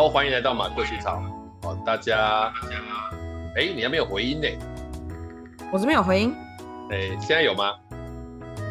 [0.00, 1.22] 好，欢迎来到马克西草。
[1.62, 2.50] 好，大家，
[3.54, 4.48] 哎、欸，你还没有回音呢？
[5.70, 6.34] 我这边有回音。
[6.90, 7.74] 哎、欸，现在有吗？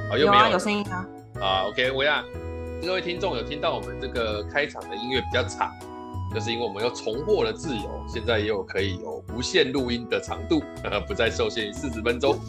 [0.10, 1.06] 好，有啊，有声音啊。
[1.40, 2.24] 啊，OK，我呀，
[2.82, 5.72] 各位听众有听到我们这个开场的音乐比较长，
[6.34, 10.64] 就是因为我们又重获了自由，现在也有可以有无限录音的长度，
[11.08, 12.40] 不再受限于四十分钟，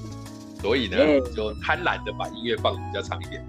[0.62, 0.96] 所以呢，
[1.36, 3.44] 就贪婪的把音乐放得比较长一点。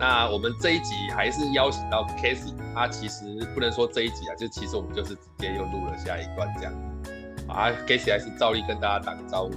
[0.00, 7.12] 那我们这一集还是邀请到 Casey，他其实不能说这一集啊，就其实我们就是直接又录了下一段这样子。
[7.48, 9.50] 啊，Casey 还是照例跟大家打个招呼。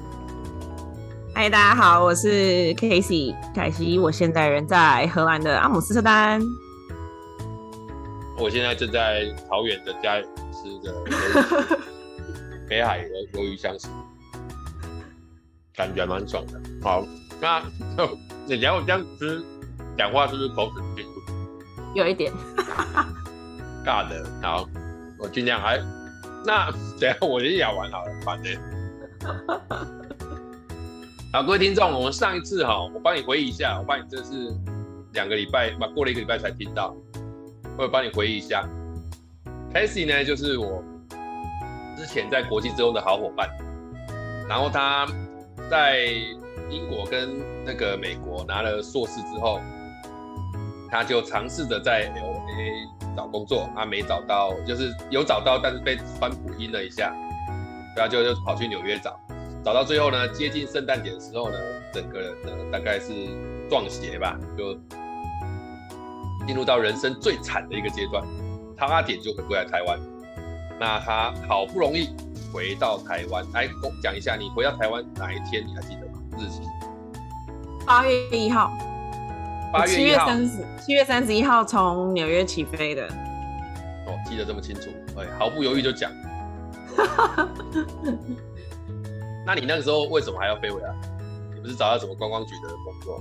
[1.35, 6.41] 嗨，大家好，我是 Casey 凯西，我现在人在荷兰的阿姆斯特丹。
[8.39, 11.77] 我现在正在桃园的家吃着
[12.67, 13.87] 北海的鱿鱼香食，
[15.75, 16.59] 感觉蛮爽的。
[16.81, 17.05] 好，
[17.39, 17.61] 那
[18.47, 19.43] 你聊我这样吃。
[19.97, 21.11] 讲话是不是口齿不清楚？
[21.93, 22.31] 有一点，
[23.85, 24.25] 尬的。
[24.41, 24.65] 好，
[25.19, 25.77] 我尽量还。
[26.45, 28.57] 那等下我先咬完好了，反正。
[31.33, 34.31] 好，各位听众，我们上一次哈，我帮你回忆一下，我帮你这是
[35.13, 36.95] 两个礼拜，嘛过了一个礼拜才听到，
[37.77, 38.65] 我帮你回忆一下。
[39.73, 40.81] Casey 呢，就是我
[41.97, 43.49] 之前在国际之中的好伙伴，
[44.47, 45.05] 然后他
[45.69, 46.05] 在
[46.69, 47.29] 英国跟
[47.65, 49.59] 那个美国拿了硕士之后。
[50.91, 57.13] 他就尝试着在 LA 找工作，他没找到，就是有找到，但是被川普阴了一下，
[57.95, 59.17] 然后就就跑去纽约找，
[59.63, 61.57] 找到最后呢，接近圣诞节的时候呢，
[61.93, 63.13] 整个人呢大概是
[63.69, 64.73] 撞邪吧，就
[66.45, 68.21] 进入到人生最惨的一个阶段，
[68.77, 69.97] 差点就回不来台湾。
[70.77, 72.09] 那他好不容易
[72.51, 73.69] 回到台湾，来
[74.03, 76.13] 讲一下你回到台湾哪一天，你还记得吗？
[76.37, 76.61] 日期？
[77.85, 78.71] 八月一号。
[79.87, 83.07] 七月三十，七月三十一号从纽约起飞的。
[84.07, 86.11] 哦，记得这么清楚，哎，毫不犹豫就讲。
[89.45, 90.93] 那你那个时候为什么还要飞回来？
[91.55, 93.19] 你不是找到什么观光局的工作？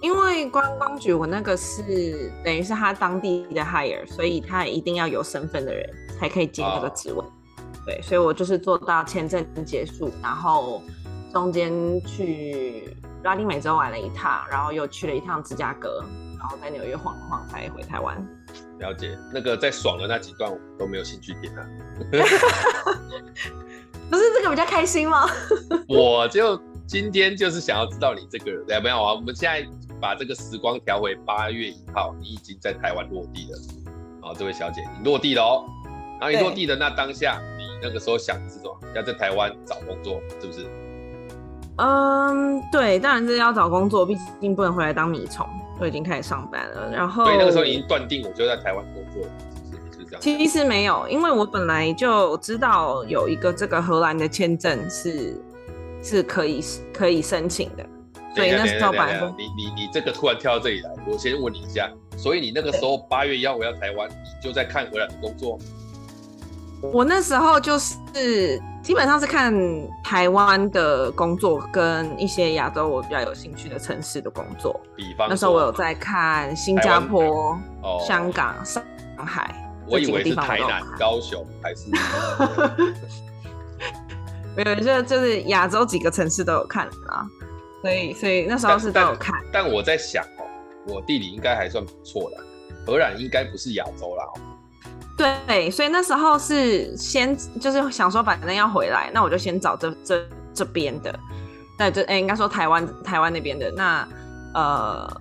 [0.00, 5.84] 因为观光局我那个是等于是他当地的 hire，所以他一定要有身份的人
[6.18, 7.18] 才可以接那个职位。
[7.18, 7.24] 哦。
[7.84, 10.80] 对，所以我就是做到签证结束，然后
[11.32, 11.72] 中间
[12.04, 12.94] 去。
[13.24, 16.04] 拉丁美洲玩了一趟，然后又去了一趟芝加哥，
[16.38, 18.16] 然后在纽约晃了晃才回台湾。
[18.78, 21.66] 了解，那个在爽的那几段我都没有兴趣点啊。
[24.08, 25.26] 不是这个比较开心吗？
[25.90, 26.56] 我就
[26.86, 29.14] 今天就是想要知道你这个人，有没有啊？
[29.14, 29.66] 我们现在
[30.00, 33.58] 把这个时光调回八月一号，你已经在台湾落地了。
[34.22, 35.66] 好，这位小姐，你落地了哦。
[36.20, 38.78] 然后你落地的那当下，你那个时候想的是什么？
[38.94, 40.70] 要在台湾找工作，是不是？
[41.78, 45.46] 嗯，对，当然是要找工作，毕竟不能回来当米虫，
[45.78, 46.90] 我已经开始上班了。
[46.90, 49.30] 然后，所以那个时候已经断定我就在台湾工作了，
[49.70, 50.00] 是不是？
[50.00, 50.20] 是这样？
[50.20, 55.40] 其实没有，因为我本来就知道有一个这个荷兰的签证是
[56.02, 56.60] 是可以
[56.92, 57.86] 可以申请的，
[58.34, 65.56] 所以那时候本来你你你这个突然跳到这里来，我先问你一下，所以你那个时候八月一号回到台湾，你就在看荷兰的工作？
[66.80, 69.52] 我那时候就是基本上是看
[70.02, 74.80] 台湾的工作跟一些亚洲我比较有兴趣的城市的工作。
[74.96, 77.58] 比方那时候我有在看新加坡、
[78.06, 78.82] 香港、上
[79.16, 79.64] 海。
[79.90, 81.88] 我以为是台南、高雄还是？
[84.54, 87.26] 没有，就就是亚洲几个城市都有看啊。
[87.80, 89.34] 所以所以那时候是都有看。
[89.52, 90.44] 但，但我在想哦，
[90.86, 92.36] 我地理应该还算不错的，
[92.86, 94.24] 荷兰应该不是亚洲啦。
[95.18, 100.24] 对，所以那时候是先就是想说，反正要回来，那我就先找这这
[100.54, 101.12] 这边的，
[101.76, 103.68] 那这哎，应该说台湾台湾那边的。
[103.72, 104.08] 那
[104.54, 105.20] 呃，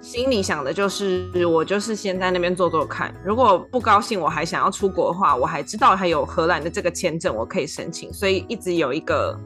[0.00, 3.12] 心里想的就是，我就是先在那边做做看。
[3.24, 8.12] 如果不高兴，我还想要出国的话，我还知道还有荷兰的这个签证，我可以申请。
[8.12, 9.40] 所以一直有一个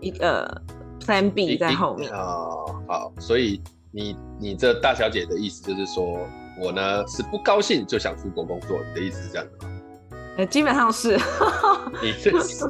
[0.00, 0.62] 一个
[1.04, 2.10] Plan B 在后面。
[2.12, 3.60] 哦，好，所以
[3.92, 6.26] 你你这大小姐的意思就是说。
[6.58, 9.80] 我呢是不高兴就想出国工作，你的意思是这样的吗？
[10.36, 11.18] 欸、基本上是。
[12.02, 12.64] 你这是，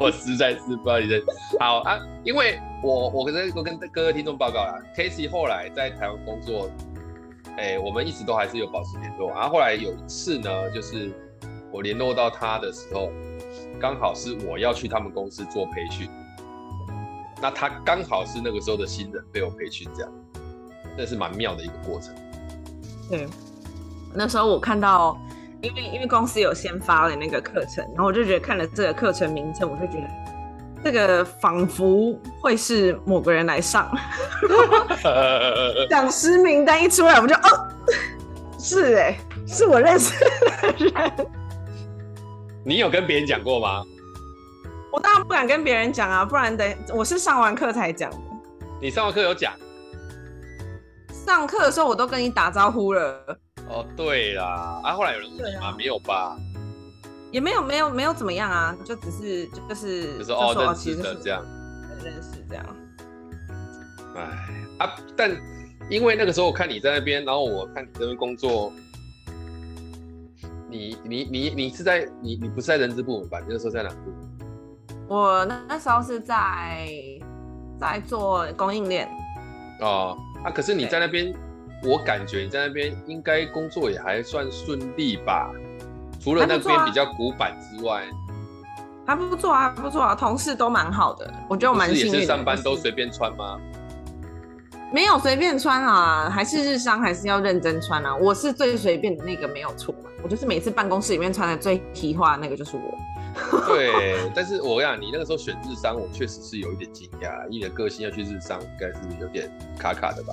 [0.00, 1.20] 我实在是不知道你在。
[1.60, 6.70] 好啊，因为我我跟我跟各位听众报告啦，Casey 后来在台湾工作，
[7.56, 9.30] 哎、欸，我们一直都还是有保持联络。
[9.30, 11.12] 然后后来有一次呢，就是
[11.70, 13.10] 我联络到他的时候，
[13.80, 16.08] 刚好是我要去他们公司做培训，
[17.40, 20.12] 那他刚好是那个时候的新人被我培训，这样，
[20.96, 22.14] 那是蛮妙的一个过程。
[23.10, 23.28] 对，
[24.12, 25.18] 那时候我看到，
[25.60, 30.08] 因为因为公司有先发了那个课程，然后我就觉得看了这个课程名称，我就觉得
[30.82, 33.90] 这个仿佛会是某个人来上，
[35.90, 37.68] 讲师名单一出来，我就哦，
[38.58, 39.16] 是哎，
[39.46, 41.12] 是我认识的人。
[42.64, 43.82] 你有跟别人讲过吗？
[44.90, 48.16] 我当然不敢跟别人讲啊，不然等我是上完课才讲的。
[48.80, 49.52] 你上完课有讲？
[51.24, 53.38] 上课的时候我都跟你打招呼了。
[53.68, 55.74] 哦，对啦，啊，后来有人问你吗？
[55.76, 56.36] 没有吧？
[57.32, 61.44] 也没有，没有，没有怎么样啊，就只是就是就是哦，认识的这样，
[62.02, 62.64] 认识这样。
[64.16, 64.22] 哎
[64.78, 65.30] 啊，但
[65.90, 68.72] 因为那个时候我看你在那边，然后我看你这边工作，
[70.68, 73.40] 你你你你是在你你不是在人资部门吧？
[73.40, 73.96] 你那时候在哪部？
[75.08, 76.88] 我那时候是在
[77.80, 79.08] 在做供应链。
[79.80, 81.34] 哦，啊，可是你在那边。
[81.86, 85.50] 我感觉你在那边应该工作也还算顺利吧，
[86.18, 88.04] 除了那边比较古板之外，
[89.06, 92.18] 还不错啊，不错啊，同事都蛮好的，我觉得我蛮幸运的。
[92.18, 93.60] 也是上班都随便穿吗？
[94.94, 98.16] 没有随便穿啊，还是日商还是要认真穿啊。
[98.16, 100.08] 我是最随便的那个，没有错嘛。
[100.22, 102.98] 我就是每次办公室里面穿的最提花的那个就是我。
[103.66, 110.32] 对，但是我跟你讲，你那个时候选日商，我确实是有一点惊讶，以你的个性要去日商，应该是有点卡卡的吧。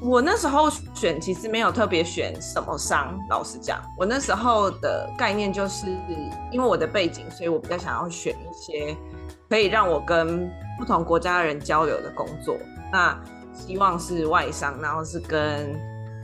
[0.00, 5.86] 我那时候选其实没有特别选什么商，老实讲，我那时候的概念就是
[6.50, 8.96] 因为我的背景，所以我比较想要选一些
[9.48, 12.56] 可以让我跟不同国家的人交流的工作。
[12.92, 13.16] 那
[13.54, 15.72] 希望是外商，然后是跟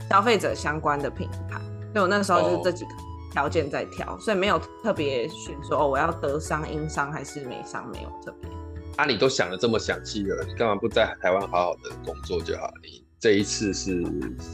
[0.09, 1.57] 消费者相关的品牌。
[1.93, 2.91] 所以我那时候就是这几个
[3.31, 8.49] 条件在挑，所以没有特别选说哦，我要德商、英商还是美商，没有特别。
[8.97, 12.71] 啊，你都想的这么详细了，你干嘛不在台湾好好的工作就好？
[12.83, 13.03] 你。
[13.21, 14.01] 这一次是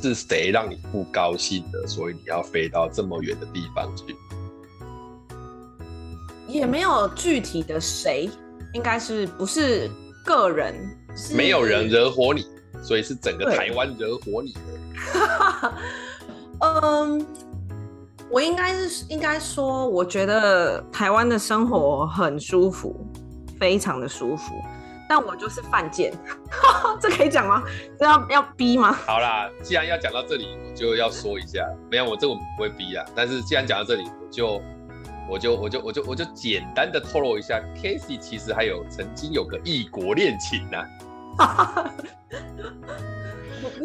[0.01, 1.85] 是谁让你不高兴的？
[1.85, 4.15] 所以你要飞到这么远的地方去？
[6.47, 8.27] 也没有具体的谁，
[8.73, 9.87] 应该是不是
[10.25, 10.73] 个人？
[11.35, 12.43] 没有人惹火你，
[12.81, 15.73] 所以是整个台湾惹火你的。
[16.61, 17.25] 嗯，
[18.35, 22.93] 我应该是应该说，我觉得台湾的生活很舒服，
[23.57, 24.53] 非常的舒服。
[25.07, 26.13] 但我就是犯贱，
[26.99, 27.63] 这可以讲吗？
[27.97, 28.91] 这要要逼吗？
[29.07, 31.65] 好啦，既然要讲到这里，我就要说一下。
[31.89, 33.05] 没有，我这个不会逼啊。
[33.15, 34.61] 但是既然讲到这里，我就
[35.29, 40.77] 我就我就我就我就简单的透露一下，Casey 其实还有曾经有个异国恋情呢、
[41.37, 41.89] 啊。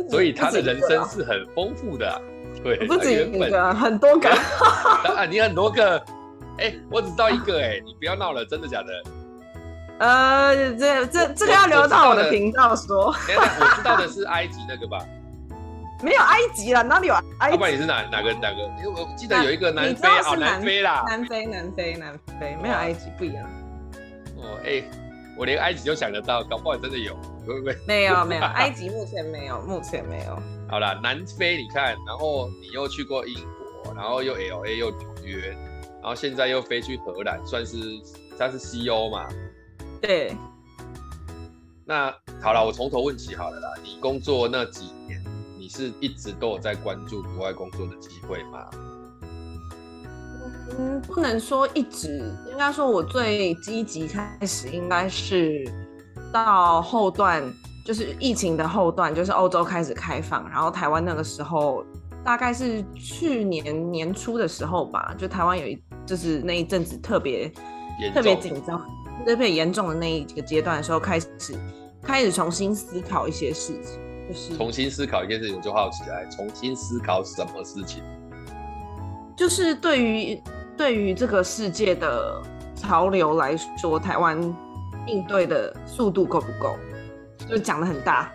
[0.11, 2.19] 所以他的人生是很丰富的、啊。
[2.63, 4.29] 对，不止一个，很多个。
[5.17, 5.99] 啊，你很多个。
[6.59, 7.79] 哎、欸，我只知道一个、欸。
[7.79, 9.03] 哎，你不要闹了，真的假的？
[9.99, 13.07] 呃，这这这个要留到我的频道说。
[13.09, 14.99] 我知道的是埃及那个吧？
[16.03, 17.53] 没有埃及了，哪里有埃及？
[17.53, 18.63] 要不然你是哪哪个哪个？
[18.79, 23.45] 因为我记得有一个南非，哦，南非啦，南非南非南非，没有埃及不一样。
[24.39, 24.83] 哦，哎，
[25.37, 27.15] 我连埃及都想得到，搞不好真的有，
[27.47, 27.77] 会不会？
[27.87, 30.39] 没有没有， 埃及目前没有，目前没有。
[30.69, 33.35] 好了，南非你看，然后你又去过英
[33.85, 35.49] 国，然后又 LA 又纽约，
[36.01, 37.77] 然后现在又飞去荷兰，算是
[38.37, 39.27] 算是西欧嘛。
[40.01, 40.35] 对，
[41.85, 42.11] 那
[42.41, 43.75] 好了，我从头问起好了啦。
[43.83, 45.23] 你工作那几年，
[45.59, 48.71] 你是一直都有在关注国外工作的机会吗？
[50.79, 55.65] 嗯，不能说一直，应该说我最积极开始应该是
[56.33, 57.43] 到后段，
[57.85, 61.85] 就是疫情的后段，就是欧洲开始开放，然后台湾那个时候
[62.25, 67.53] 大概是去年年初的时候吧，就台湾有一就是那一阵子特别
[68.15, 68.81] 特别紧张。
[69.27, 71.29] 特别严重的那一个阶段的时候，开始
[72.03, 78.03] 开始重新思考一些事情，就是重新思考一件事情，我就好奇来，重新思考什么事情？
[79.37, 80.43] 就是对于
[80.75, 82.41] 对于这个世界的
[82.75, 84.41] 潮流来说，台湾
[85.07, 86.77] 应对的速度够不够？
[87.49, 88.33] 就讲的很大。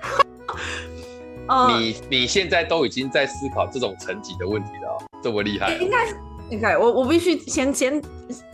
[1.70, 5.76] 你你现在都已经在思考这种层级的问题了，这么厉害？
[5.78, 6.08] 应该。
[6.52, 8.00] 应该我我必须先先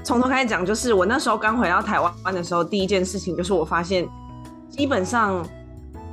[0.01, 4.08] 从头开始讲，就是我那时候刚回到台湾的时候，第一件事情就是我发现，
[4.70, 5.46] 基本上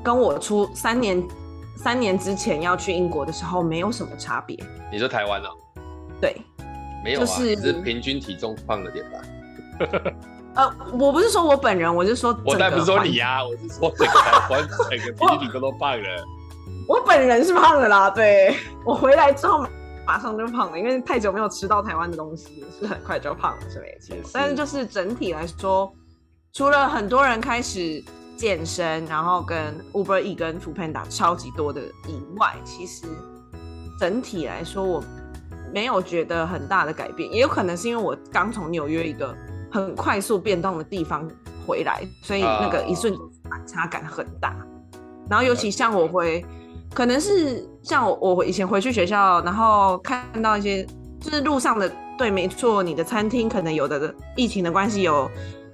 [0.02, 1.22] 跟我出三年
[1.76, 4.58] 三年之前要去英国的时候没有什么差别。
[4.90, 5.48] 你说台湾呢？
[6.20, 6.36] 对，
[7.04, 9.20] 没有啊，就是只是平均体重胖了点吧。
[10.58, 16.24] 呃，我不是说我本人，我是说我当然不是说你呀，我是说整个台湾 整个平均体重都胖了。
[16.88, 19.64] 我本人是胖的啦，对，我回来之后。
[20.06, 24.30] 马上就胖了，因为太久没有吃到台湾的东西，是很快就胖了，是没错。
[24.32, 25.92] 但是就是整体来说，
[26.54, 28.02] 除了很多人开始
[28.34, 33.04] 健身，然后跟 Uber E 跟 Foodpanda 超级多的以外，其实
[34.00, 35.04] 整体来说我
[35.74, 37.30] 没有觉得很大的改变。
[37.30, 39.36] 也有可能是因为我刚从纽约一个
[39.70, 41.28] 很快速变动的地方
[41.66, 44.54] 回来，所以那个一瞬间反差感很大。
[45.28, 46.44] 然后尤其像我回。
[46.94, 50.82] 可能是像我我以前回去学校，然后看到一些
[51.20, 55.30] 就是路上的，对，没错，你的餐厅可能有的疫情的关系有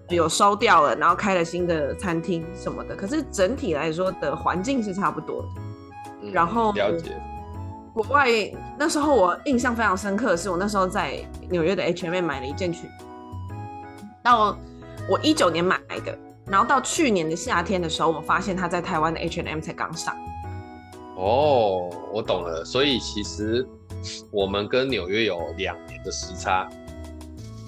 [0.09, 2.97] 有收掉了，然后开了新的餐厅什么的。
[2.97, 5.49] 可是整体来说的环境是差不多的。
[6.23, 7.17] 嗯、然后了解。
[7.95, 8.29] 国外
[8.77, 11.17] 那时候我印象非常深刻的是，我那时候在
[11.49, 12.91] 纽约的 H&M 买了一件裙，
[14.25, 14.57] 到
[15.07, 20.17] 我一九年买的，然后到去年的夏天的时候，我发现它在台湾的 H&M 才刚上。
[21.15, 23.69] 哦，我懂了，所以其实
[24.31, 26.67] 我们跟纽约有两年的时差，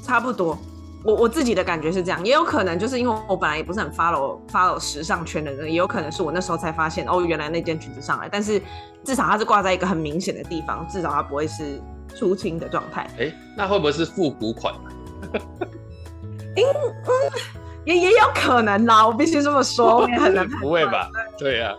[0.02, 0.56] 差不多。
[1.04, 8.62] 我我自己的感觉是这样，也有可能就是因为我本来也不是很 follow follow 时尚圈的人，也有可能是我那时候才发现哦，原来那件裙子上来，但是
[9.04, 11.82] 至少它是挂在一个很明显的地方，至少它不会是
[12.14, 13.02] 出清的状态。
[13.18, 14.74] 哎、欸，那会不会是复古款？
[16.56, 17.32] 嗯嗯，
[17.84, 20.48] 也也有可能啦，我必须这么说， 也很难。
[20.48, 21.08] 不会吧？
[21.38, 21.76] 对呀、啊，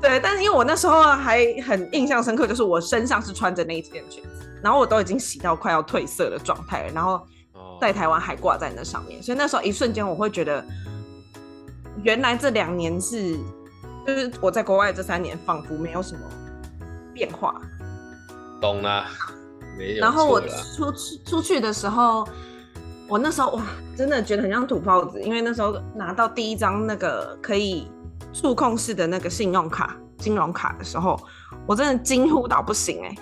[0.00, 4.30] 对，但是因为我那时候还很印象深刻，就是我身上是穿着那一件裙子，
[4.62, 7.20] 然后我都已经洗到快要褪色的状态了，然后。
[7.80, 10.62] 在台湾还挂在那上面，所以那时候一瞬间我会觉得，
[12.02, 13.38] 原来这两年是，
[14.06, 16.20] 就是我在国外这三年仿佛没有什么
[17.14, 17.58] 变化。
[18.60, 19.06] 懂了，
[19.78, 20.00] 没有。
[20.02, 20.38] 然后我
[20.76, 20.92] 出
[21.24, 22.28] 出去的时候，
[23.10, 23.62] 我那时候哇，
[23.96, 27.90] 真的觉得很像土包子，因为那时候拿到第一张那个可以
[28.32, 31.20] 触控式的那个信用卡、金融卡的时候，
[31.66, 33.18] 我真的惊呼到不行哎、欸！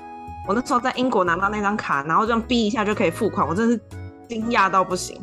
[0.46, 3.80] 我那时候在英国拿到那张卡，然后这样逼一下就可以付款，我真的是。
[4.28, 5.18] 惊讶到不行，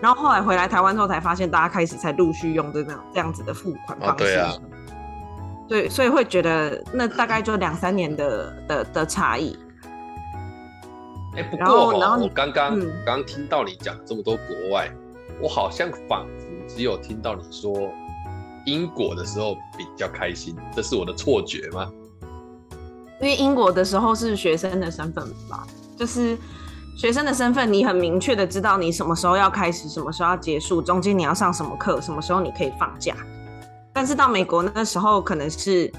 [0.00, 4.24] 然后后来回来台湾之后才发现，大家开始才陆续用这种这样子的付款方式。
[4.24, 4.52] 对啊，
[5.68, 9.58] 对，所以会觉得那大概就两三年的的的差异。
[11.36, 14.90] 哎，不过哦，然后我刚刚刚听到你讲这么多国外，
[15.40, 17.72] 我好像仿佛只有听到你说
[18.66, 21.90] 英国的时候比较开心，这是我的错觉吗？
[23.20, 26.36] 因为英国的时候是学生的身份吧，就是。
[26.96, 33.16] 学生的身份，你很明确的知道你什么时候要开始，什么时候要结束，中间你要上什么课，什么时候你可以放假。
[33.90, 35.90] 但是到美国那时候，可能是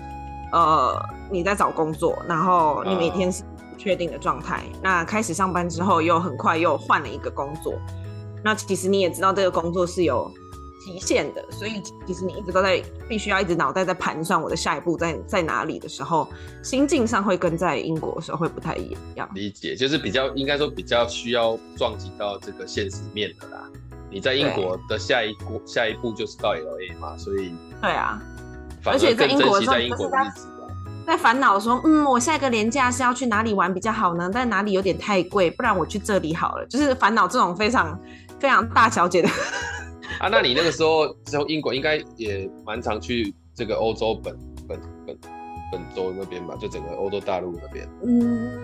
[0.51, 0.95] 呃
[1.31, 3.50] 你在找工作，然后你每天是不
[3.81, 4.63] 确定的状态。
[4.73, 4.79] Uh.
[4.83, 7.73] 那开始上班之后，又很快又换了一个工作。
[8.43, 10.29] 那其实你也知道这个工作是有。
[10.83, 16.27] 极限的，所以其实你一直都在必须要一直脑袋在盘算我的下一步在在哪里的时候，
[16.63, 19.29] 心境上会跟在英国的时候会不太一样。
[19.35, 23.69] 理解，就是比较应该说比较需要撞击到这个现实面的啦。
[24.09, 28.19] 你在英国的下一步下一步就是到 LA 嘛，所以对啊，
[28.83, 30.47] 而且在英国在英国的日子
[31.11, 34.31] 在烦恼说，嗯，我下一个年假是要去哪里玩比较好呢？
[34.33, 36.65] 但哪里有点太贵，不然我去这里好了。
[36.67, 37.99] 就是烦恼这种非常
[38.39, 39.27] 非常大小姐的。
[40.21, 44.33] 啊，那你那个时候之后英国应该也蛮常去这个欧洲本
[44.69, 45.17] 本本
[45.69, 46.55] 本州那边吧？
[46.57, 47.85] 就整个欧洲大陆那边。
[48.05, 48.57] 嗯，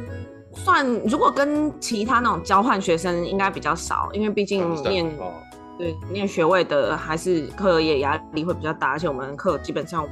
[0.54, 5.34] 算，如果跟其他那种交换学生应该比较少，因为毕竟念、哦、
[5.78, 10.08] 对念学位的还是课业压力会比较大，而且我们课基本上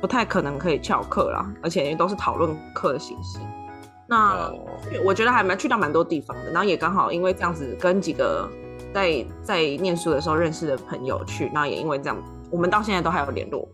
[0.00, 3.38] 不太可能可以翘课啦，而且都是讨论课的形式。
[4.08, 4.58] 那、哦、
[5.04, 8.48] 我觉得还蛮去到蛮多地方的，然后也刚好因为这样子跟几个。
[8.94, 12.16] 在在念书的时候认识的朋友去，那也因为这样，
[12.50, 13.68] 我们到现在都还有联络。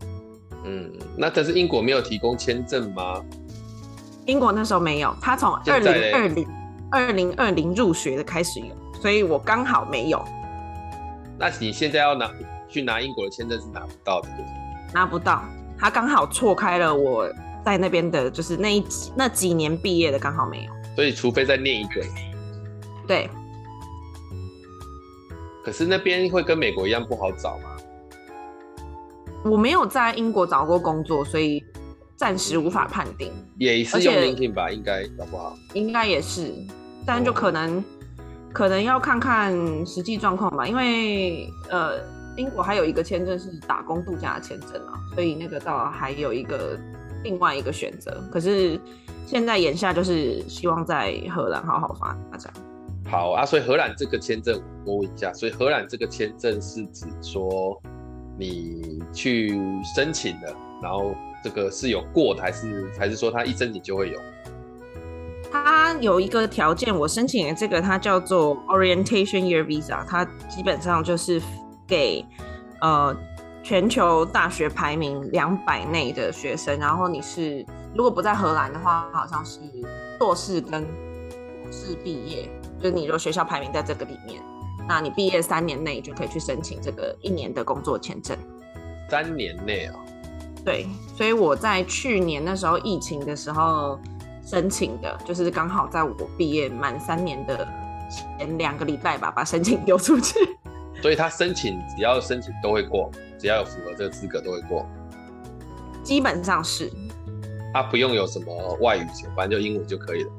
[0.64, 3.23] 嗯，那但是英国没有提供签证吗？
[4.26, 6.49] 英国那时候没有，他从二零二零
[6.91, 10.25] 二零二零入学的开始有，所以我刚好没有。
[11.38, 12.29] 那你现在要拿
[12.69, 14.29] 去拿英国的签证是拿不到的，
[14.93, 15.45] 拿不到，
[15.83, 17.29] 他刚好错开了我
[17.65, 18.85] 在那边的，就是那一
[19.17, 22.01] 那几年毕业的刚好没有，所以除非再念一个。
[23.05, 23.29] 对。
[25.65, 27.65] 可是那边会跟美国一样不好找吗？
[29.45, 31.61] 我没有在英国找过工作，所以
[32.15, 33.33] 暂时无法判定。
[33.59, 35.53] 也是用 LinkedIn 吧，应该搞不好。
[35.75, 36.55] 应该也是，
[37.05, 37.85] 但就可能、哦、
[38.53, 39.53] 可能要看看
[39.85, 40.65] 实际状况吧。
[40.65, 41.99] 因为呃，
[42.37, 46.79] 英国还有一个签证是打工度假的签证啊，所以那个倒还有一个
[47.23, 48.23] 另外一个选择。
[48.33, 48.81] 可是
[49.27, 52.53] 现在眼下就是希望在荷兰好好发展。
[53.05, 57.79] 好啊，所以荷兰这个签证我问一下，所以荷兰这个签证是指说
[58.39, 59.55] 你去
[59.95, 64.19] 申请的，然后这个是有过的，还是还是说他一申请就会有？
[65.53, 71.39] 它有一个条件，我申请的这个它叫做 Orientation Year Visa，它基本上就是
[71.87, 72.25] 给
[72.81, 73.17] 呃
[73.62, 79.61] 全球大学排名两百内的学生，然后你是如果不在荷兰的话，好像是
[80.19, 82.51] 硕士跟博士毕业。
[82.79, 84.43] 就是你如果学校排名在这个里面，
[84.89, 88.37] 那你毕业三年内就可以去申请这个一年的工作签证。
[89.09, 89.95] 三年内啊？
[90.65, 93.99] 对，所以我在去年那时候疫情的时候
[94.45, 97.69] 申请的，就是刚好在我毕业满三年的
[98.11, 100.35] 前两个礼拜吧，把申请丢出去。
[101.02, 104.87] 所以他申请只要申请都会过，只要有符合这个资格都会过。
[106.02, 106.90] 基本上是。
[107.75, 110.30] 他不用有什么外语，反正就英文就可以了。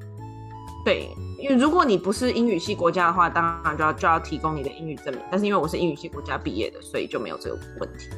[0.85, 5.19] 对，因为如果你不是英语系国家的话，当然就要就要提供你的英语证明。
[5.31, 8.09] 但是因为我是英语系国家毕业的，所以就没有这个问题。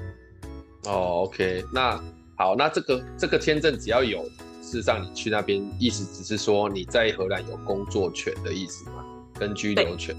[0.84, 1.98] 哦，OK，那
[2.36, 4.22] 好，那这个这个签证只要有，
[4.62, 9.06] 事实上你去那边，意思只是说你在荷兰有工作权的意思嘛？
[9.40, 10.14] 跟居留权？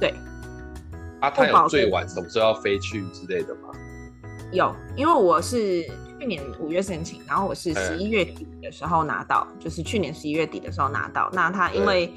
[0.00, 0.10] 对。
[0.10, 0.18] 对
[1.24, 3.70] 啊，他有最晚什么时候要飞去之类的吗？
[4.52, 5.82] 有，因为我是
[6.20, 11.30] 去年五月申请，然后我是十一月底的时候拿到，欸、就是去年十一月底的时候拿到。
[11.32, 12.12] 那他因为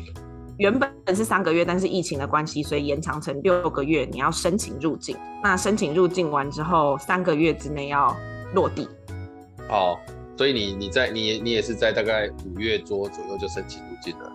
[0.58, 4.06] 原本是三个月，但是疫情的关系，所以延长成六个月。
[4.12, 8.14] 你要申请入境，那申请入境完之后，三个月之内要
[8.54, 8.90] 落地。
[9.70, 9.98] 哦，
[10.38, 14.32] 所以你你在你你也是在大概五月多左右就申请入境了。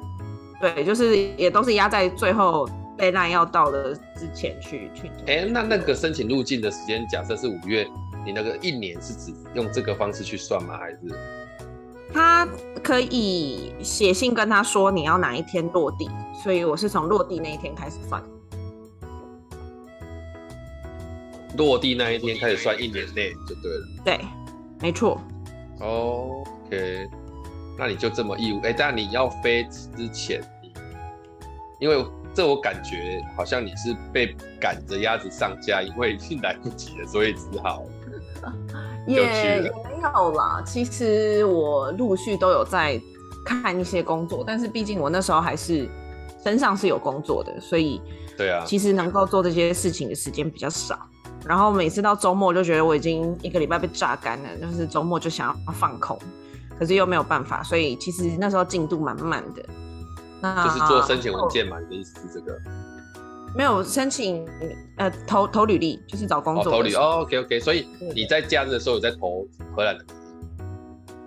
[0.60, 2.68] 对，就是也都是压在最后
[3.02, 5.08] deadline 要到的之前去去。
[5.26, 7.84] 哎、欸，那那个申请入境的时间，假设是五月，
[8.24, 10.78] 你那个一年是指用这个方式去算吗？
[10.78, 10.98] 还是？
[12.14, 12.46] 他
[12.84, 16.08] 可以写信跟他说你要哪一天落地，
[16.44, 18.22] 所以我是从落地那一天开始算。
[21.56, 23.86] 落地那一天开始算一年内就对了。
[24.04, 24.20] 对，
[24.80, 25.20] 没错。
[25.80, 27.08] OK，
[27.78, 28.58] 那你就这么义务？
[28.58, 29.64] 哎、欸，但你要飞
[29.96, 30.40] 之前，
[31.80, 32.04] 因为
[32.34, 37.84] 这我感觉好像你是被赶着鸭子上架，因为已经来不及了，所以只好。
[39.06, 43.00] 也也没有啦，其实我陆续都有在
[43.44, 45.88] 看一些工作，但是毕竟我那时候还是
[46.42, 48.00] 身上是有工作的，所以
[48.36, 50.98] 对啊，其实能够做这些事情的时间比较少。
[51.44, 56.16] 然后每次到周末就觉得我已经一个礼拜被榨干了，就是周末就想要放空，
[56.78, 59.64] 可是又没有办法，所以其实那时候进度蛮慢的。
[60.42, 62.58] 那就是做申请文件嘛，你的意思是这个？
[63.54, 64.48] 没有申请，
[64.96, 66.72] 呃，投投履历就是找工作。
[66.72, 70.04] 哦、投履哦，OK OK，所以你在假日的时候有在投荷兰的？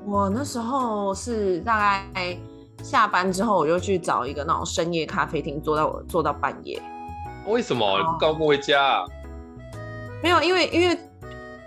[0.05, 2.37] 我那时候是大概
[2.83, 6.81] 下班之后，我就去找一个那种深夜咖啡厅，坐到坐到半夜。
[7.47, 9.05] 为什么你不高不回家啊？
[10.23, 10.97] 没有，因为因为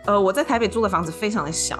[0.06, 1.78] 呃，我在台北租的房子非常的小，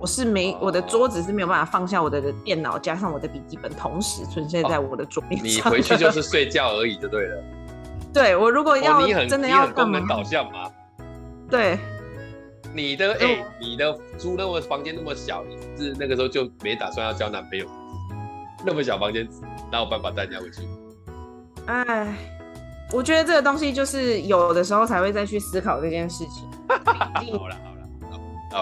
[0.00, 5.70] 我是没、哦、我的桌子是没有办法放下我的电脑加上我的笔记本同时存现在我的桌面上、哦。
[5.74, 7.44] 你回去就是睡觉而已就对了。
[8.12, 10.70] 对，我如果要真的要功能导向嘛？
[11.50, 11.78] 对，
[12.72, 17.66] 你的哎、欸，你的租那么房间那么小，你是那个时候就没打算要交男朋友？
[18.64, 19.28] 那么小房间，
[19.70, 20.62] 哪有办法带人家回去？
[21.66, 22.16] 哎，
[22.92, 26.48] 我觉得这个东西就是有的时候才会再去思考这件事情。
[27.38, 27.79] 好了好了，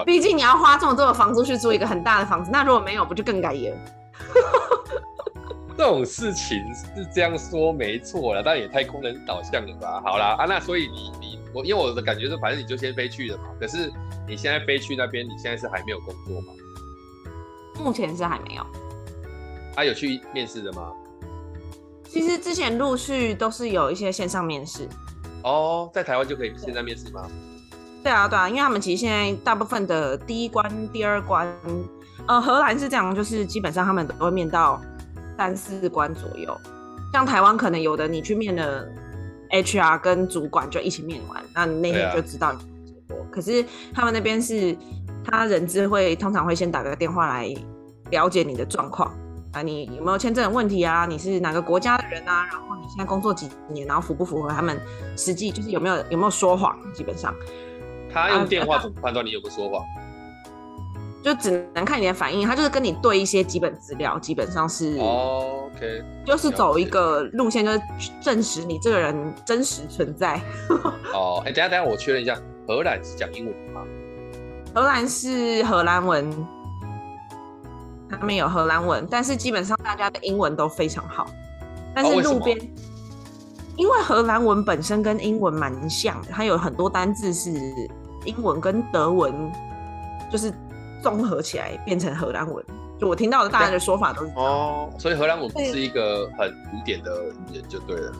[0.05, 3.77] 毕竟你要花这么多的房租去租一个很大的房子，那如果没有，不就更改严？
[5.77, 10.01] 这种事情是这样说没错了，但也太功能导向了吧？
[10.03, 13.43] 好啦，啊，那所以你你我，因为我的感觉是，反正你就先飞去了嘛。
[13.59, 13.89] 可是
[14.27, 16.53] 你现在飞去那边，你现在是还没有工作吗？
[17.81, 18.63] 目前是还没有。
[19.75, 20.91] 啊，有去面试的吗？
[22.09, 24.85] 其实之前陆续都是有一些线上面试。
[25.43, 27.25] 哦，在台湾就可以线上面试吗？
[28.03, 31.47] 对啊，对啊，因为他们其实现在大部分的第一关、第二关，
[32.27, 34.81] 呃，荷兰是这样，就是基本上他们都会面到。
[35.39, 36.53] 三四关左右，
[37.13, 38.85] 像台湾可能有的你去面了
[39.51, 42.59] HR 跟主管就一起面完，那你那天就知道结
[43.07, 43.21] 果。
[43.21, 44.75] 啊、可是他们那边是，
[45.23, 47.47] 他人资会通常会先打个电话来
[48.09, 49.09] 了解你的状况
[49.53, 51.05] 啊，你有没有签证的问题啊？
[51.05, 52.45] 你是哪个国家的人啊？
[52.51, 54.77] 然后你现在工作几年，然后符不符合他们
[55.15, 56.77] 实际就是有没有有没有说谎？
[56.93, 57.33] 基本上，
[58.13, 59.83] 他用电话怎么判断你有没有说谎？
[61.21, 67.81] 就只能看你的反应，他就是跟你对一些基本资料，基本上是，OK，就是走一个路线，就是
[68.21, 70.39] 证实你这个人真实存在。
[71.13, 73.81] 哦，哎，等下等下，我确认一下，荷兰是讲英文吗？
[74.73, 76.31] 荷兰是荷兰文，
[78.09, 81.27] 他们有荷兰文，但是基本上大家的英文都非常好。
[81.93, 82.57] 但是路边，
[83.79, 87.49] 因为荷兰文本身跟英文蛮像的，它有很多单字是
[88.25, 89.33] 英文跟德文，
[90.31, 90.53] 就是。
[91.01, 92.61] 综合起来变成荷兰文，
[92.99, 98.11] 就我听到的大家的说法都是哦，所以荷兰文不是一个很古典的语言就对了。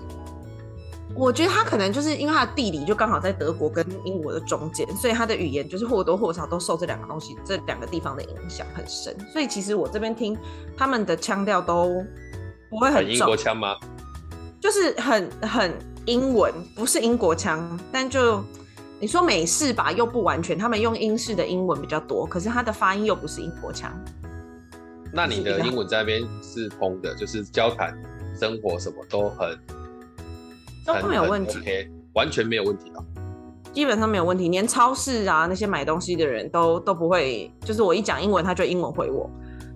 [1.14, 9.14] 我觉得它可能就是因为它的地理就刚好在德国跟英国的中间，所以它的语言就是或多或少都受这两个东西、这两个地方的影响很深。
[9.34, 10.38] 所以其实我这边听
[10.78, 12.02] 他们的腔调都
[12.70, 13.14] 不会很重。
[13.14, 13.76] 英国腔吗？
[14.60, 15.74] 就是很很
[16.06, 18.44] 英文，不是英国腔，但就
[19.00, 23.92] 你说美式吧，又不完全，他们用英式的英文比较多，可是他的发音又不是英国腔。
[25.12, 27.98] 那你的英文在那边是通的，就是交谈、
[28.40, 29.58] 生活什么都很
[30.86, 33.04] 都没有问题，OK，完全没有问题的。
[33.72, 39.30] 基本上没有问题，连超市啊那些买东西的人都都不会，就是我一讲英文，他就英文回我，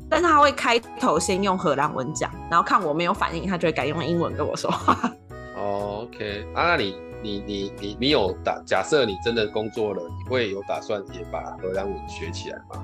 [0.09, 5.11] 但是他会开头先用荷兰文讲，然后看我没有反应，他就会改用英文跟我说话。
[5.55, 8.61] 哦，OK，啊，那你你你你你有打？
[8.65, 12.83] 假设你真的工作了，你会有打算也把荷兰文学起来吗？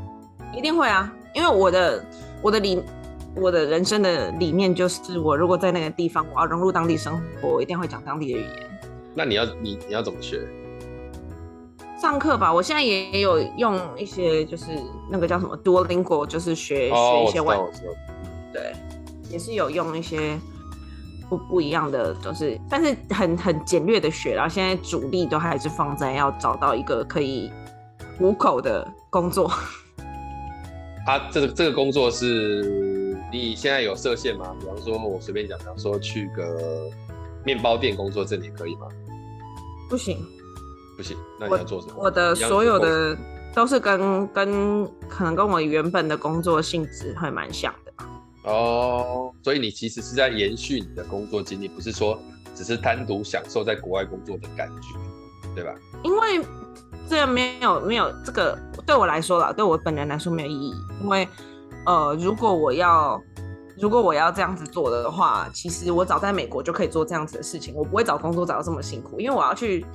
[0.54, 2.06] 一定会啊，因为我的
[2.42, 2.82] 我的理
[3.36, 8.80] 我的人生的理念就是，我如果在那个地方，我要融入当地生活，我一定会讲当地的语言。
[9.14, 10.48] 那你要你你要怎么学？
[12.02, 14.66] 上课吧，我现在也有用一些，就是
[15.10, 17.60] 那个叫什么 Duolingo，就是学、哦、学一些外语。
[18.54, 18.74] 对，
[19.30, 20.40] 也是有用一些
[21.30, 27.52] 不不一样的，就是但是很很简略的学，然后现在主力都还是放在要找到一个可以
[28.18, 29.52] 糊口的工作。
[31.06, 34.56] 他、啊、这个这个工作是你现在有设限吗？
[34.60, 36.90] 比方说，我随便讲，比方说去个
[37.44, 38.88] 面包店工作，这里可以吗？
[39.90, 40.18] 不行。
[41.00, 41.94] 不行，那你要做什么？
[41.96, 43.18] 我，我的所有的
[43.56, 48.06] 都是跟跟可能跟我原本的工作性质会蛮像的吧。
[48.44, 52.20] 哦，所以你其实是在延续你的工作经历，不是说
[52.54, 55.00] 只是单独享受在国外工作的感觉，
[55.56, 55.74] 对吧？
[56.04, 56.46] 因为
[57.08, 60.74] 这个没有没有这个对我来说啦，对我本人来说没有意义。
[61.02, 61.26] 因为
[61.86, 63.22] 呃，如果我要
[63.78, 69.86] 如果我要这样子做的话，其实我早在美国就可以做这样子的事情，我不会找工作找到这么辛苦，因为我要去。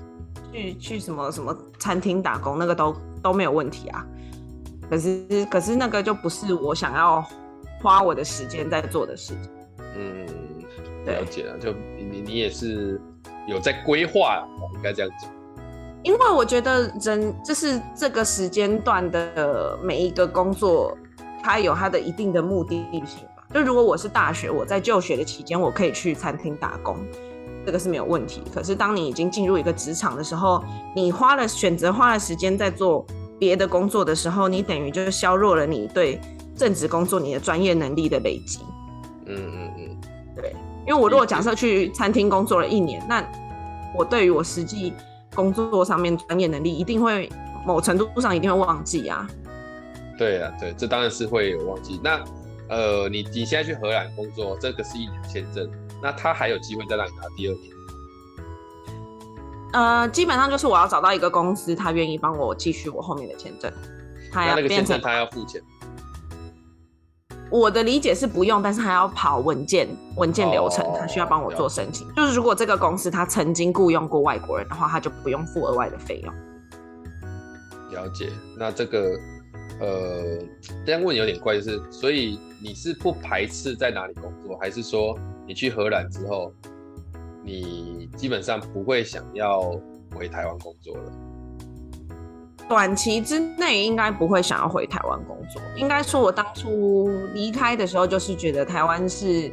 [0.55, 4.07] 去去什么什么餐厅打工，那个都都没有问题啊。
[4.89, 7.25] 可是可是那个就不是我想要
[7.83, 9.51] 花我的时间在做的事情。
[9.97, 10.27] 嗯，
[11.07, 13.01] 了解了，就你你也是
[13.49, 15.29] 有在规划，应该这样讲。
[16.05, 20.97] 因为我觉得人就是这个时间段的每一个工作，
[21.43, 23.45] 它有它的一定的目的性吧。
[23.53, 26.99] 就如果我是大学，我在就学的期间，我可以去餐厅打工。
[27.65, 30.63] 这个是没有问题，可是当你已经进入一个职场的时候，
[30.95, 33.05] 你花了选择花了时间在做
[33.39, 36.21] 别的工作的时候，你等于就是削弱了你对
[36.57, 38.61] 正职工作你的专业能力的累积。
[39.27, 39.97] 嗯嗯嗯，
[40.37, 40.55] 对，
[40.87, 43.27] 因为我如果假设去餐厅工作了一年，那
[43.97, 44.93] 我对于我实际
[45.35, 47.31] 工作上面专业能力一定会
[47.65, 49.27] 某程度上一定会忘记啊。
[50.19, 51.99] 对啊，对，这当然是会有忘记。
[52.05, 52.23] 那
[52.69, 55.71] 呃，你你现在去荷兰工作，这个是一年签证。
[56.03, 57.73] 那他还有机会再让你拿第二年？
[59.73, 63.73] 呃，基本上就是我要找到一个公司，他愿意帮我继续我后面的签证。
[64.33, 65.61] 他要那个签证他要付钱？
[67.51, 72.07] 我的理解是不用，但是还要跑文件文件流程，他需要帮我做申请。
[72.15, 76.35] 就是如果这个公司他曾经雇佣过外国人的话，他就不用付额外的费用。
[77.93, 78.31] 了解。
[78.59, 79.17] 那这个
[79.81, 80.39] 呃，
[80.87, 85.19] 这样问有点怪，就是所以你是不排斥在哪里工作，还是说？
[85.47, 86.51] 你去荷兰之后，
[87.43, 89.79] 你基本上不会想要
[90.15, 91.13] 回台湾工作了。
[92.67, 95.61] 短期之内应该不会想要回台湾工作。
[95.77, 99.53] 应该说，我当初离开的时候，就是觉得台湾是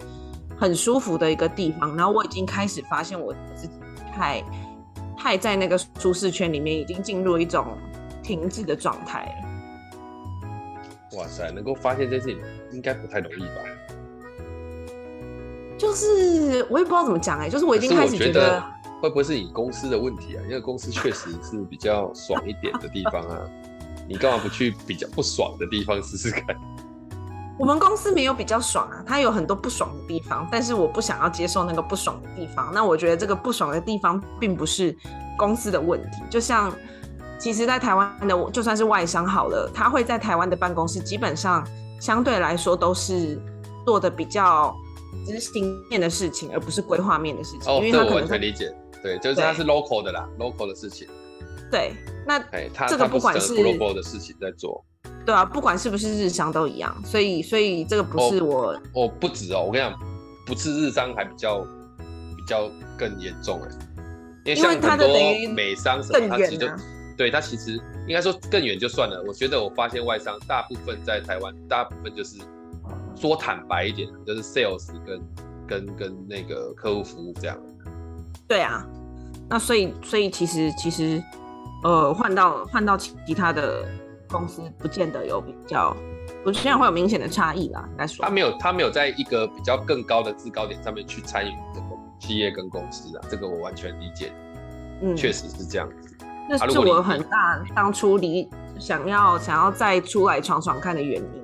[0.57, 1.93] 很舒服的一个地方。
[1.97, 3.73] 然后我已经开始发现我自己
[4.15, 4.41] 太
[5.17, 7.65] 太在那个舒适圈里面，已经进入一种
[8.23, 9.40] 停滞的状态了。
[11.17, 12.39] 哇塞，能够发现这件事情
[12.71, 13.61] 应该不太容易吧？
[15.77, 18.63] 就是我也不知道怎么讲哎、欸，就是我已经开始觉得，觉得
[19.01, 20.39] 会不会是你公司的问题啊？
[20.43, 23.39] 因为公司确实是比较爽一点的地方啊，
[24.07, 26.45] 你干嘛不去比较不爽的地方试试看？
[27.59, 32.71] 我们公司没有比较爽啊，它有很多不爽的地方，但是我不想要接受那个不爽的地方。
[32.73, 34.95] 那我觉得这个不爽的地方并不是
[35.37, 36.71] 公司的问题，就像
[37.41, 41.67] 其实，在台湾的就算是外商好了，他会在台湾的办公室基本上
[41.99, 43.39] 相对来说都是
[43.85, 44.75] 做的比较。
[45.25, 47.69] 执行面的事情，而不是规划面的事情。
[47.69, 48.73] 哦，因为这我完全理解。
[49.03, 51.05] 对，就是他是 local 的啦，local 的事情。
[51.69, 51.93] 对，
[52.25, 54.83] 那哎，他这个不管是 global 的事情在做。
[55.25, 56.95] 对啊，不管是不是日商都一样。
[57.03, 58.71] 所以，所以这个不是我。
[58.71, 59.99] 哦，哦不止哦，我跟你讲，
[60.47, 63.69] 不是日商还比较比较更严重哎。
[64.45, 65.07] 因为像很多
[65.53, 66.67] 美商什么，它其实就
[67.21, 67.73] 对他其实
[68.07, 69.23] 应该说更远就算了。
[69.27, 72.37] 我觉得我发现外商大部分在台湾，大部分就是。
[73.15, 75.21] 说坦白一点，就是 sales 跟
[75.67, 77.55] 跟跟那个客户服务这样。
[78.47, 78.83] 对啊，
[79.47, 81.21] 那所以所以其实其实
[81.83, 83.85] 呃换到换到其他的
[84.27, 85.95] 公司，不见得有比较，
[86.43, 87.87] 我现在会有明显的差异啦。
[87.91, 91.85] 应该说，他没有他没有在一个比较更高的制高点上面去参与这个
[92.19, 94.31] 企业跟公司啊，这个我完全理解。
[95.03, 96.10] 嗯，确实是这样子。
[96.57, 98.47] 这是我很大当初离
[98.79, 101.41] 想要想要再出来闯闯看的原因。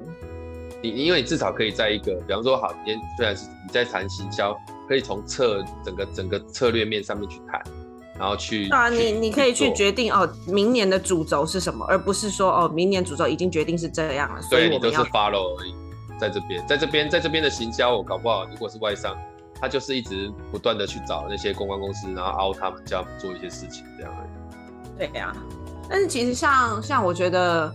[0.81, 4.55] 你因为你至少可以在一个，比方说好，今天虽然是你在谈行销，
[4.87, 7.61] 可以从策整个整个策略面上面去谈，
[8.19, 15.73] 然后去啊，你你可以去决定哦，明年的主轴是什么，而不是说哦，明年主轴已经决定是这样了，所以你都是 follow 而已。
[16.19, 19.15] 在这边，在这边，在这边的行销，我搞不好，如果是外商，
[19.59, 24.13] 他就是一直不断的去找那些公关公司，然后凹他们，叫他们做一些事情，这样。
[24.97, 25.35] 对呀、啊，
[25.89, 27.73] 但是其实像像我觉得，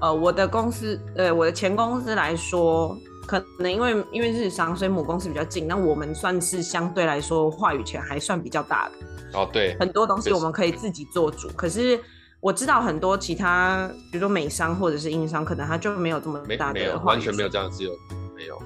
[0.00, 9.38] 呃，我的公司，呃，我的前公司来说，可能因为因为日商，所以母公司比较近，那我们算是相对来说话语权还算比较大的。
[9.38, 11.98] 哦，对，很多东西我们可以自己做主，可是。
[12.40, 17.90] 我知道很多其他，比如说美商或者是英商，可能他就没有这么大的，没有完全没有这样子，有
[18.36, 18.62] 没有？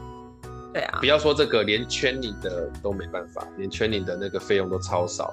[0.73, 5.33] 对啊，不要说这个，连 training 的都没办法，连 training 的那个费用都超少，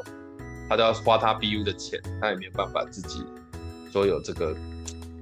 [0.70, 3.26] 他都要花他 BU 的钱，他也没有办法自己
[3.92, 4.56] 说有这个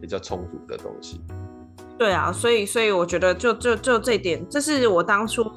[0.02, 1.22] 比较充足的东西。
[1.98, 5.50] 对啊，所以所以我觉得就就就这点，这是我当初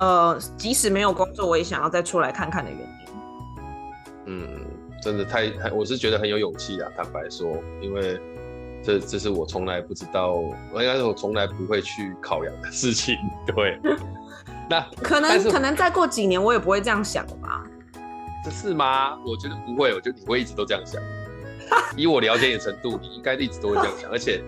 [0.00, 2.86] 呃即使没有工作，我也想要再出来看看的原因。
[4.26, 4.48] 嗯。
[5.00, 6.90] 真的太太，我是觉得很有勇气啊！
[6.96, 8.20] 坦白说，因为
[8.82, 10.32] 这这是我从来不知道，
[10.72, 13.14] 我应该是我从来不会去考量的事情。
[13.46, 13.78] 对，
[14.68, 17.62] 那可能可能再过几年，我也不会这样想了吧？
[18.48, 19.18] 这是吗？
[19.26, 21.00] 我觉得不会，我觉得你会一直都这样想。
[21.96, 24.10] 以我了解你的程度，你应该一直都会这样想。
[24.10, 24.42] 而且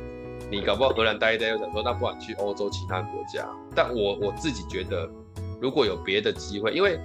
[0.50, 3.46] 你搞不好荷兰待一待，又想说那不然去欧洲其他国家。
[3.74, 5.08] 但我我自己觉得，
[5.60, 6.98] 如果有别的机会，因为。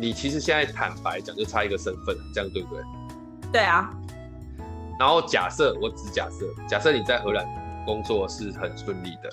[0.00, 2.84] 你其实现在坦白讲，就差一个身份，这样对不对？
[3.54, 3.90] 对啊。
[4.96, 7.44] 然后假设我只假设，假设你在荷兰
[7.84, 9.28] 工作是很顺利的，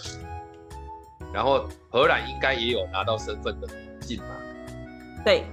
[1.32, 4.26] 然后荷兰应该也有拿到身份的途径嘛？
[5.24, 5.44] 对。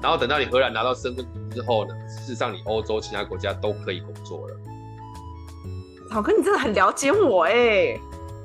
[0.00, 4.56] 然后等到你荷兰拿到身份之后呢，事实上你欧洲其他国家都可以工作了。
[6.10, 8.00] 老哥，你真的很了解我哎、欸！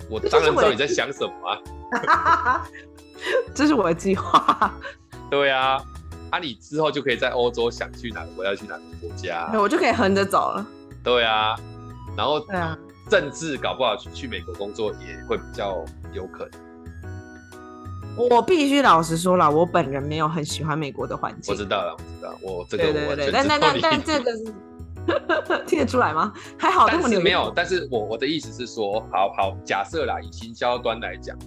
[0.09, 2.67] 我当然知道你在想什么啊。
[3.55, 4.73] 这是我的计划。
[5.29, 5.81] 对啊，
[6.31, 10.65] 啊，你之后就可以在欧洲想去哪个国家去哪个国家，我就可以横着走了。
[11.03, 11.55] 对啊，
[12.17, 12.77] 然后对啊，
[13.09, 16.72] 政治搞不好去去美国工作也会比较有可能。
[18.17, 21.53] 我必须老实说了，我本人没有很喜欢美国的环境。
[21.53, 24.53] 我知道了，我知道，我这个我对对对，但但但但这个是
[25.67, 26.31] 听得出来吗？
[26.57, 31.37] 还好，但是没有，但是我我的意思是说，好好假设啦，以行销端来讲。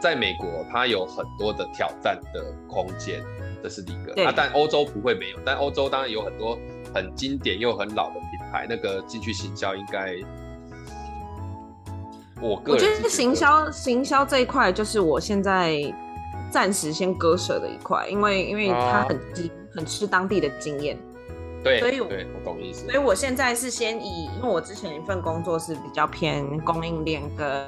[0.00, 3.24] 在美国，它有很多的挑战的空间，
[3.62, 4.26] 这是第一个。
[4.26, 6.58] 啊，但欧洲不会没有，但欧洲当然有很多
[6.94, 10.14] 很经典又很老的品牌，那个进去行销应该，
[12.40, 15.80] 我个人觉得，行销行销这一块就是我现在
[16.50, 19.20] 暂时先割舍的一块，因为因为它很
[19.74, 20.98] 很吃当地的经验。
[21.62, 22.84] 对，所以我我懂意思。
[22.84, 27.66] 所以我现在是先以，因为我之前一份工作是比较偏供应链跟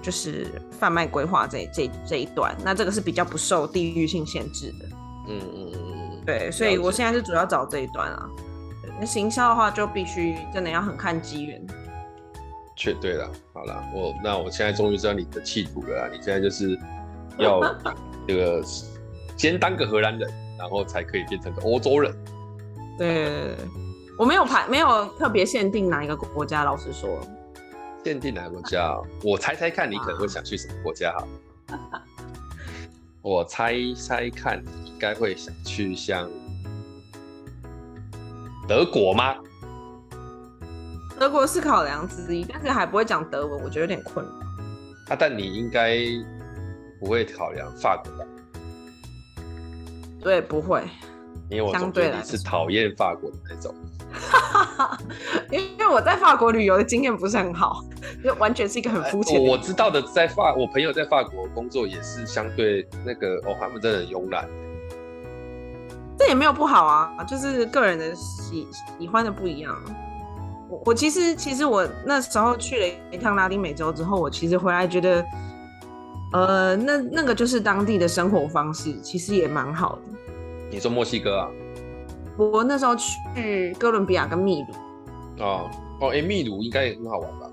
[0.00, 4.86] 就是贩卖规划这这这一段，那这个是比较不受地域性限制的。
[5.28, 8.26] 嗯嗯嗯，对，所以我现在是主要找这一段啊。
[8.98, 11.62] 那行销的话，就必须真的要很看机缘。
[12.76, 16.08] 确对了，好了，我那我现在终于知道你的企图了啊！
[16.12, 16.78] 你现在就是
[17.38, 17.60] 要
[18.28, 18.62] 这个
[19.36, 22.14] 先当个荷兰人，然后才可以变成个欧洲人。
[22.98, 23.56] 对，
[24.18, 26.64] 我没有排，没有特别限定哪一个国家。
[26.64, 27.18] 老实说，
[28.04, 28.94] 限定哪个国家？
[29.24, 31.16] 我猜猜看，你可能会想去什么国家？
[31.68, 32.02] 哈，
[33.22, 36.28] 我猜猜看，你应该会想去像
[38.68, 39.34] 德国吗？
[41.18, 44.34] 德国是考量之一，但是还不会讲德文，我觉得有点困难。
[45.08, 45.96] 啊，但你应该
[47.00, 48.24] 不会考量法国吧？
[50.22, 50.82] 对，不会。
[51.48, 53.72] 因为我总觉得你是讨厌法国的那种，
[55.52, 57.84] 因为我在法国旅游的经验不是很好，
[58.24, 59.40] 就完全是一个很肤浅。
[59.40, 64.48] 我知道的，在法，我朋友在法国工作也是相对那个哦，他们真的很慵懒。
[66.18, 68.66] 这也没有不好啊，就是个人的喜
[68.98, 69.80] 喜欢的不一样。
[70.68, 75.24] 我我其实其实我那时候去了一趟拉丁美洲之后，我其实回来觉得，
[76.32, 80.02] 呃，那那个就是当地的生活方式，其实也蛮好的。
[80.70, 81.48] 你说墨西哥啊？
[82.36, 85.44] 我那时候去哥伦比亚跟秘鲁。
[85.44, 87.46] 哦哦，哎，秘鲁应该也很好玩吧？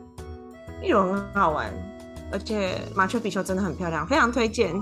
[0.82, 1.72] 秘鲁很好玩，
[2.32, 4.74] 而且马丘比丘真的很漂亮，非常推荐。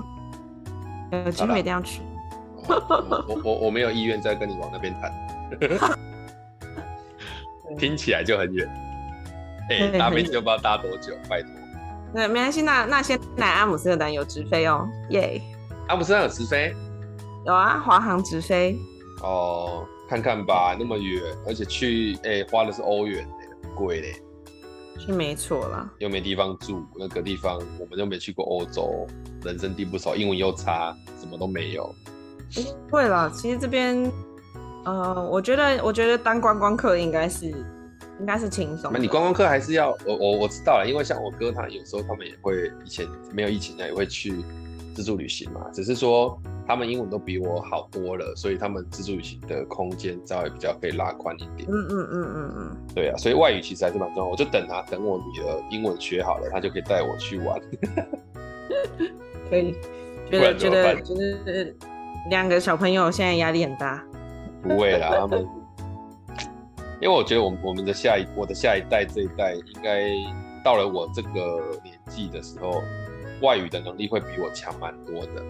[1.12, 2.00] 有机会一定要去。
[2.68, 5.12] 哦、我我我没有意愿再跟你往那边谈。
[7.78, 8.68] 听起来就很远。
[9.70, 11.50] 哎、欸，搭飞机就不知道搭多久，拜托。
[12.14, 15.88] 对，没关系，那那先来阿姆斯特丹有直飞哦，耶、yeah！
[15.88, 16.74] 阿姆斯特丹有直飞？
[17.46, 18.78] 有啊，华航直飞。
[19.22, 23.26] 哦，看看吧，那么远，而且去哎、欸、花的是欧元，
[23.62, 24.14] 很贵嘞。
[24.98, 29.06] 是没错啦，又没地方住，那个地方我们又没去过欧洲，
[29.42, 31.92] 人生地不熟，英文又差，什么都没有。
[32.90, 34.12] 会啦，其实这边，
[34.84, 37.46] 呃，我觉得，我觉得当观光客应该是，
[38.20, 38.90] 应该是轻松。
[38.92, 44.44] 那你观光客还是要，我我我知道了，因为像我哥他有时候他们也会，以前没有疫情呢，也会去
[44.94, 46.38] 自助旅行嘛，只是说。
[46.64, 51.68] 他们英文都比我好多了，所以他们自助旅行的空间稍微比较可以拉宽一点。
[51.68, 54.24] 嗯嗯嗯嗯嗯，对啊，所以外语其实还是蛮重要。
[54.24, 57.60] 我就等他，等我女儿英文学好了，他就可以带我去玩。
[59.50, 59.74] 可以，
[60.30, 61.76] 觉得觉得就是
[62.30, 64.00] 两个小朋友现在压力很大。
[64.62, 65.46] 不会啦，他们，
[67.00, 70.08] 因为我觉得我们我们的下一我的下一代这一代应该
[70.64, 72.80] 到了我这个年纪的时候，
[73.42, 75.42] 外语的能力会比我强蛮多的。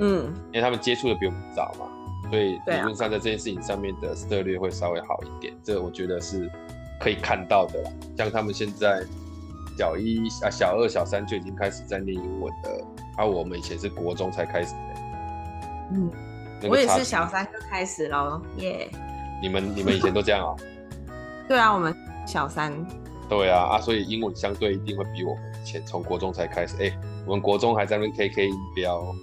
[0.00, 6.48] 嗯，因为他们接触的比我们早嘛，所以理论上在这件事情上面的策略会稍微好一点，这我觉得是
[7.00, 7.90] 可以看到的啦。
[8.16, 9.04] 像他们现在
[9.76, 12.70] 小一啊、小二、小三就已经开始在念英文的，
[13.16, 14.94] 而、啊、我们以前是国中才开始的。
[15.92, 16.10] 嗯，
[16.62, 18.98] 我也是小三就开始喽，耶、yeah。
[19.42, 20.56] 你们你们以前都这样啊、喔？
[21.46, 21.94] 对啊，我们
[22.26, 22.72] 小三。
[23.28, 26.74] 对啊啊，所以英文相对一定会比我们以前从国中才开始。
[26.76, 29.14] 哎、欸，我们国中还在那 KK 音标。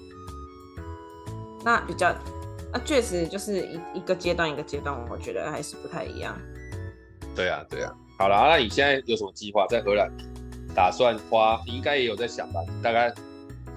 [1.63, 2.09] 那比较，
[2.71, 6.37] 啊，确实就是一一个阶段一个阶段，我觉得还是不太一样。
[7.35, 7.91] 对啊，对啊。
[8.17, 9.65] 好了，那你现在有什么计划？
[9.67, 10.09] 在荷兰
[10.75, 11.59] 打算花？
[11.65, 12.61] 你应该也有在想吧？
[12.83, 13.11] 大概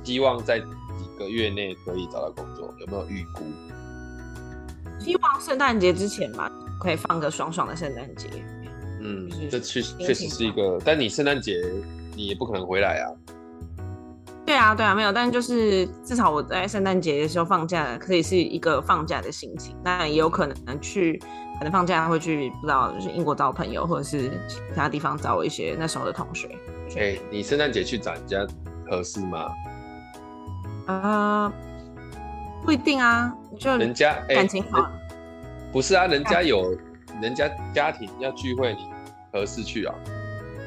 [0.05, 0.67] 希望在几
[1.19, 3.43] 个月内可以找到工作，有没有预估？
[4.99, 6.51] 希望圣诞节之前吧，
[6.81, 8.29] 可以放个爽爽的圣诞节。
[9.01, 11.63] 嗯，这确确实是一个，但你圣诞节
[12.17, 13.07] 你也不可能回来啊。
[14.45, 19.77] 对啊，对啊，没有，但就是至少我在圣诞节的时候放假，可以是一个放假的心情。
[19.85, 21.19] 那也有可能去，
[21.59, 26.49] 可能放假会去，不知道就是英国找朋友，或者是其他地方找我一些那时候的同学。
[26.97, 28.47] 哎、欸，你圣诞节去找人家
[28.91, 29.49] 合适吗？
[30.89, 31.53] 啊、呃，
[32.65, 34.89] 不一定啊，就人家感情好、欸。
[35.71, 36.75] 不是啊，人家有
[37.21, 38.81] 人家家庭要聚会，你
[39.33, 39.95] 何时去啊？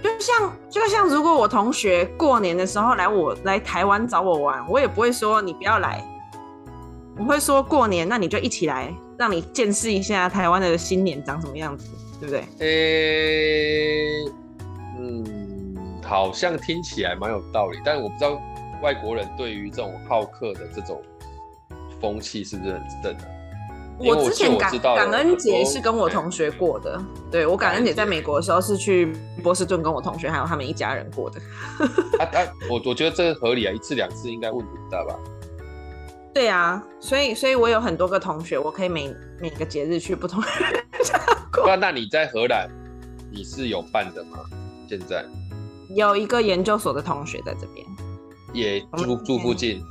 [0.03, 6.03] 就像就像，如果我同学过年的时候来我来台湾找我玩，我也不会说你不要来，
[7.17, 11.87] 我会说过年那你就一起来，让你见识一下台湾的新年长什么样子，
[12.19, 12.43] 对不对？
[12.59, 14.31] 诶、欸，
[14.99, 18.39] 嗯，好像听起来蛮有道理，但我不知道
[18.81, 21.01] 外国人对于这种好客的这种
[21.99, 23.23] 风气是不是很正的。
[23.99, 29.13] 我之前感感恩节是跟我同学过的，对，我感恩节在美国的时候是去
[29.43, 31.39] 波士顿跟我同学还有他们一家人过的。
[32.17, 35.15] 啊啊，我我觉得这个合理啊，一次两次应该问题不大吧？
[36.33, 41.19] 对啊，所以所以我有很多个同学，我可以每每个节日去不同人家
[41.51, 41.67] 过。
[41.67, 42.67] 那那你在荷兰
[43.29, 44.39] 你是有办的吗？
[44.89, 45.23] 现在
[45.89, 47.85] 有一个研究所的同学在这边，
[48.53, 49.83] 也住住附近。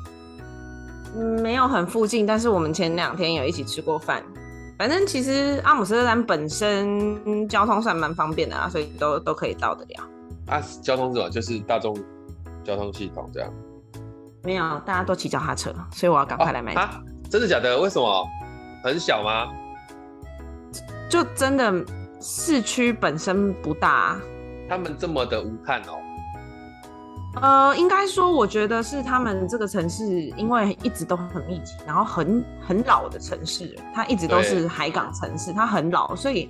[1.16, 4.23] 嗯，没有很附近，但是我们前两天有一起吃过饭。
[4.79, 10.09] 反正其实阿姆斯特丹本身交通算蛮方便的啊，所以都都可以到得了。
[10.46, 11.29] 啊，交通怎么？
[11.29, 11.94] 就是大众
[12.64, 13.53] 交通系统这样？
[14.42, 16.75] 没有，大家都骑脚踏车，所以我要赶快来买。
[16.75, 16.81] 哦。
[16.81, 17.79] 啊，真的假的？
[17.79, 18.27] 为什么？
[18.83, 19.49] 很小吗？
[21.11, 21.85] 就真的
[22.20, 24.16] 市区本身不大。
[24.68, 25.99] 他们这么的无碳哦。
[27.37, 30.05] 呃，应该说，我觉得是他们这个城市，
[30.37, 36.49] 因为一直都很密集，然后很很老的城市，它一直都是海港城市，它很老，所以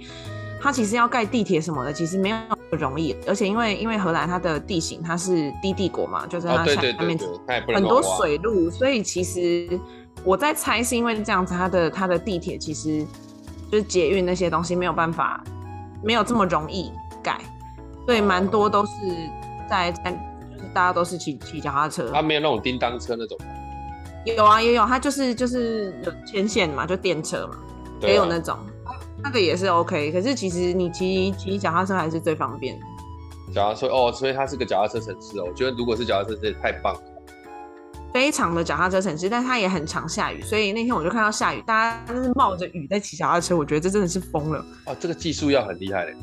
[0.58, 2.36] 它其实要盖地铁什么的，其实没有
[2.70, 3.14] 容易。
[3.28, 7.18] 而且因为因为荷兰它的地形它是低地国嘛，就是它下面
[7.74, 9.78] 很多水路，所以其实
[10.24, 13.06] 我在猜是因为这样子，它的它的地铁其实
[13.70, 15.44] 就是捷运那些东西没有办法，
[16.02, 16.90] 没有这么容易
[17.22, 17.38] 盖，
[18.06, 18.92] 所以蛮多都是
[19.68, 20.29] 在在。
[20.72, 23.36] 大家都是骑骑脚踏车，他没有那种叮当车那种。
[24.24, 28.56] 有啊，也有，他就是就是有牵线嘛，就电车嘛，啊、也有那种，
[29.22, 30.12] 那个也是 OK。
[30.12, 32.84] 可是其实你骑骑脚踏车还是最方便的。
[33.54, 35.44] 脚踏车哦，所以它是个脚踏车城市哦。
[35.48, 37.00] 我觉得如果是脚踏车，这也太棒了。
[38.12, 44.64] 非常的脚踏车城市，但它也很常下雨，所以那天我就看到下雨，大家都是冒着雨在骑脚踏车，我觉得这真的是疯了。
[44.86, 46.14] 哦，这个技术要很厉害嘞。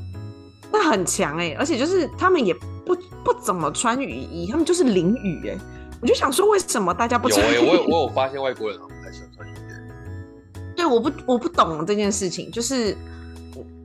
[0.71, 2.53] 那很强哎，而且就是他们也
[2.87, 5.57] 不不怎么穿雨衣，他们就是淋雨哎。
[6.01, 7.55] 我就想说，为什么大家不穿雨衣？
[7.55, 9.57] 有哎，我有我有发现外国人不太喜欢穿雨衣。
[10.75, 12.95] 对，我不我不懂这件事情，就是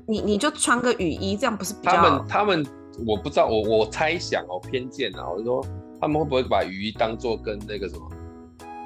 [0.07, 1.93] 你你就穿个雨衣，这样不是比较？
[1.97, 2.67] 他们他们
[3.07, 5.65] 我不知道，我我猜想哦，偏见啊，我就说
[6.01, 8.09] 他们会不会把雨衣当做跟那个什么，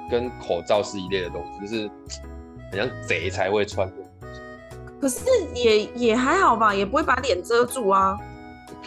[0.09, 1.87] 跟口罩是一类的东西，就是
[2.71, 3.95] 好像贼才会穿的。
[5.01, 8.17] 可是也也还好吧，也不会把脸遮住啊。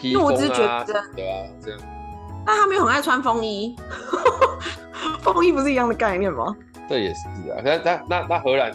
[0.00, 0.84] 披风啊，因为我只是觉得
[1.14, 1.80] 对啊，这样。
[2.46, 3.76] 但他们又很爱穿风衣，
[5.22, 6.56] 风衣不是一样的概念吗？
[6.88, 7.60] 这也是啊。
[7.62, 8.72] 那那那那荷兰，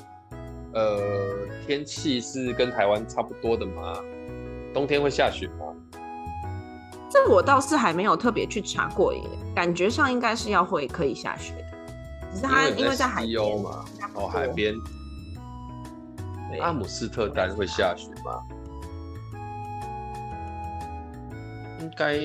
[0.74, 1.00] 呃，
[1.66, 3.96] 天气是跟台湾差不多的吗？
[4.74, 5.66] 冬天会下雪吗？
[7.10, 9.22] 这我倒是还没有特别去查过耶，
[9.56, 11.66] 感觉上应该是要会可以下雪的。
[12.34, 14.76] 只是它因为在海边嘛，哦，海边。
[16.62, 18.40] 阿姆斯特丹会下雪吗？
[21.86, 22.18] 应该、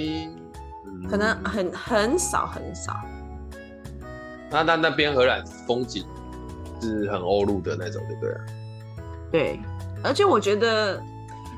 [0.86, 2.96] 嗯，可能很很少很少。
[4.50, 6.04] 那那那边荷兰风景
[6.80, 8.34] 是很欧陆的那种，对不对？
[9.30, 9.61] 对，
[10.02, 10.96] 而且我觉得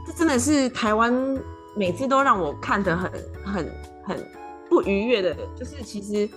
[0.06, 1.12] 这真的是台湾
[1.76, 3.10] 每次都让我看得很
[3.44, 3.72] 很
[4.04, 4.26] 很
[4.68, 6.28] 不愉悦的，就是其实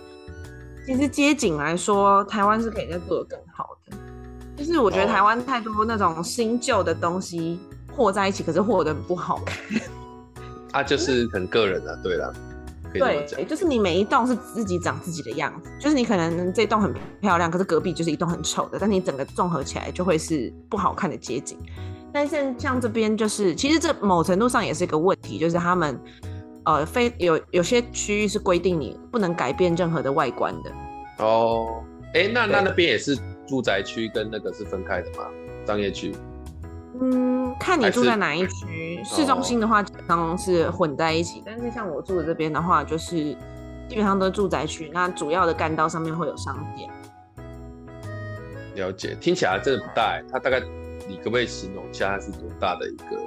[0.86, 3.98] 其实街景来说，台湾是可以再做得更好的。
[4.56, 7.60] 就是我觉得台湾太多那种新旧的东西
[7.94, 9.58] 和在一起，可是和得不好看。
[10.76, 12.30] 啊，就是很个人啊，对啦，
[12.94, 21.58] 对，就是你每一栋是自己长自己的样子，就是你可能这栋很漂亮，可是隔壁就是一栋很丑的，但你整个综合起来就会是不好看的街景。
[22.12, 25.98] 但是像这边就是，其实这某程度上也是一个问题，就是他们
[26.66, 30.72] 呃非有有些区域是规定你不能改变任何的外观的。
[31.20, 31.82] 哦，
[32.14, 33.18] 哎、欸，那那那边也是
[33.48, 35.26] 住宅区跟那个是分开的吗？
[35.66, 36.14] 商业区？
[37.02, 39.02] 嗯，看你住在哪一区。
[39.06, 41.44] 市中心的话，基本上是混在一起。
[41.46, 43.16] 但是像我住的这边的话，就是
[43.88, 44.90] 基本上都是住宅区。
[44.94, 46.90] 那主要的干道上面会有商店。
[48.76, 50.20] 了解，听起来真的不大。
[50.32, 50.60] 它大概，
[51.08, 53.18] 你可不可以形容一下它是多大的一个？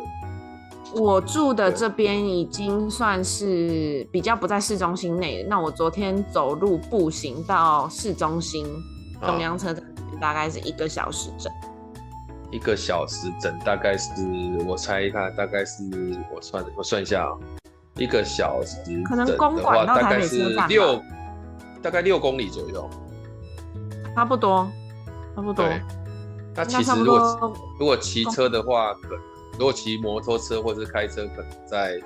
[0.94, 5.42] 我住的这边已经算是比较不在市中心内。
[5.48, 8.66] 那我昨天走路步行到市中心
[9.20, 9.84] 中央车站，
[10.18, 11.52] 大概是一个小时整。
[12.50, 14.10] 一个小时整大概是，
[14.66, 15.82] 我猜一下，大概是
[16.34, 17.30] 我算我算一下
[17.96, 21.02] 一个小时可能公馆到台北车站大概是六，
[21.82, 22.88] 大概六公里左右，
[24.14, 24.70] 差不多，
[25.36, 25.66] 差不多。
[26.54, 29.10] 那其实如果如果骑车的话，可
[29.58, 32.00] 如果骑摩托车或是开车，可能在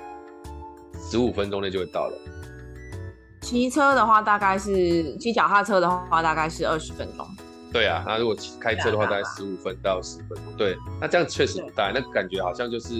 [1.09, 2.18] 十五分钟内就会到了。
[3.43, 7.26] 骑车的话，大概是骑脚踏车的话，大概是二十分钟。
[7.73, 10.55] 对啊，那如果开车的话，大概十五分到十分钟。
[10.59, 12.93] 对，那这样确实不大，那感觉好像就是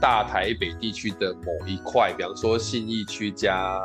[0.00, 3.80] 大台北地区的某一块，比方说信义区加。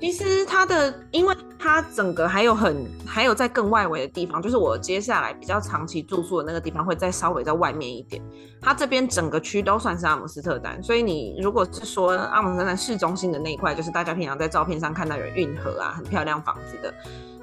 [0.00, 8.20] 其实它的，因为它整个还有很还有在更外围的地方，就是我接下来比较长期住宿的那个地方会再稍微在外面一点。
[8.60, 16.92] 它这边整个区都算是阿姆斯特丹，所以你如果是说阿姆斯特丹市中心的那一块，就是大家平常在照片上看到有运河啊，很漂亮房子的。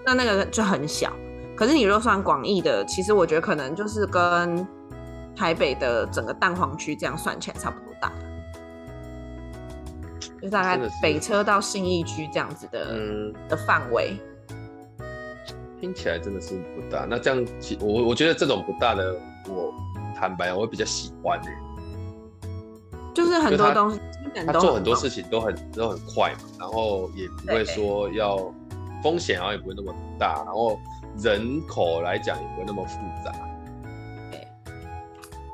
[0.05, 1.13] 那那个就很小，
[1.55, 4.65] 可是你如果算广义的，其实我觉得可能就是跟
[5.35, 8.11] 台北的整个蛋黄区这样算起来差不多大，
[10.41, 14.17] 就大概北车到信义区这样子的嗯的范围。
[15.79, 17.05] 听起来真的是不大。
[17.09, 17.45] 那这样，
[17.79, 19.13] 我我觉得这种不大的，
[19.47, 19.73] 我
[20.15, 21.47] 坦白我会比较喜欢的，
[23.13, 23.99] 就是很多东西
[24.45, 28.53] 他，他做很多事情都很都很快嘛，然后也不会说要。
[29.01, 30.79] 风险好像也不会那么大，然后
[31.17, 33.31] 人口来讲也不会那么复杂。
[34.31, 34.47] 对，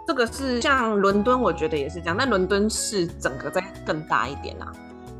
[0.08, 2.16] 这个是像伦敦，我觉得也是这样。
[2.18, 4.72] 但伦敦是整个再更大一点啊。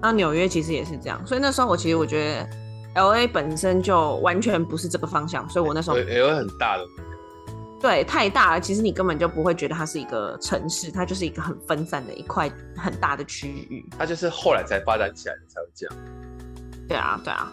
[0.02, 1.26] 那纽约其实也是这样。
[1.26, 5.48] 所以那时候我其实我觉得，LA 本身就完全不是这个方向。
[5.50, 6.84] 所以我那时候 LA 很大的，
[7.82, 8.60] 对，太大了。
[8.60, 13.88] 其实你根本就不会觉得它是一个城市，它就是一个很分散的一块很大的区域。
[13.98, 15.96] 它就是后来才发展起来的才会这样。
[16.88, 17.52] 对啊，对啊。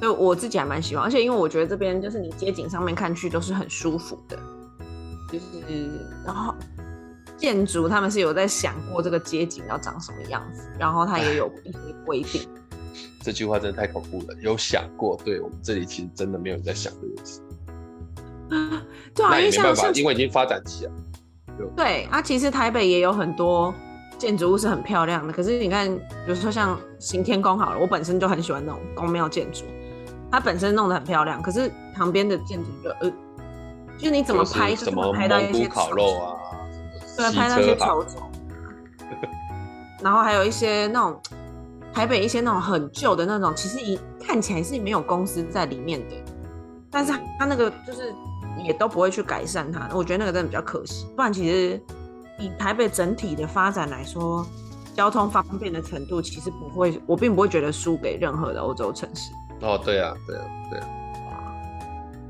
[0.00, 4.38] 所以我自己还蛮喜欢，而且因为我觉得这边就是你街景上面看去都是很舒服的，
[5.30, 5.90] 就是
[6.24, 6.54] 然后
[7.36, 12.48] 建筑他们是有在想过这个街景要长什么样子，然后它也有一些规定。
[13.22, 15.20] 这句话真的太恐怖了，有想过？
[15.24, 17.40] 对，我们这里其实真的没有在想这件事。
[18.48, 18.82] 啊，
[19.14, 20.92] 对啊，那也没办法，因为已经发展起来。
[21.76, 23.72] 对啊，其实台北也有很多
[24.16, 29.64] 建筑物是很漂亮的，可是你看，比如说像行天宫好了，我本身就很喜欢那种宫庙建筑。
[30.30, 33.10] 它本身弄得很漂亮，可是旁边的建筑就呃，
[33.98, 36.36] 就是你怎么拍，怎么拍到一些烤肉啊，
[37.16, 38.22] 对，拍到一些丑丑，
[40.02, 41.20] 然后还有一些那种
[41.92, 46.14] 台北一些那种很旧的那种，其实一看起来是没有公司在里面的，
[46.90, 48.14] 但是它那个就是
[48.64, 51.06] 也都不会去改善它，我觉得那个真的比较可惜。
[51.16, 51.82] 不然其实
[52.38, 54.46] 以台北整体的发展来说，
[54.94, 59.32] 交通方便的程度其实不会，我并不会觉得输给任何的欧洲城市。
[59.60, 60.86] 哦，对啊，对啊，对啊，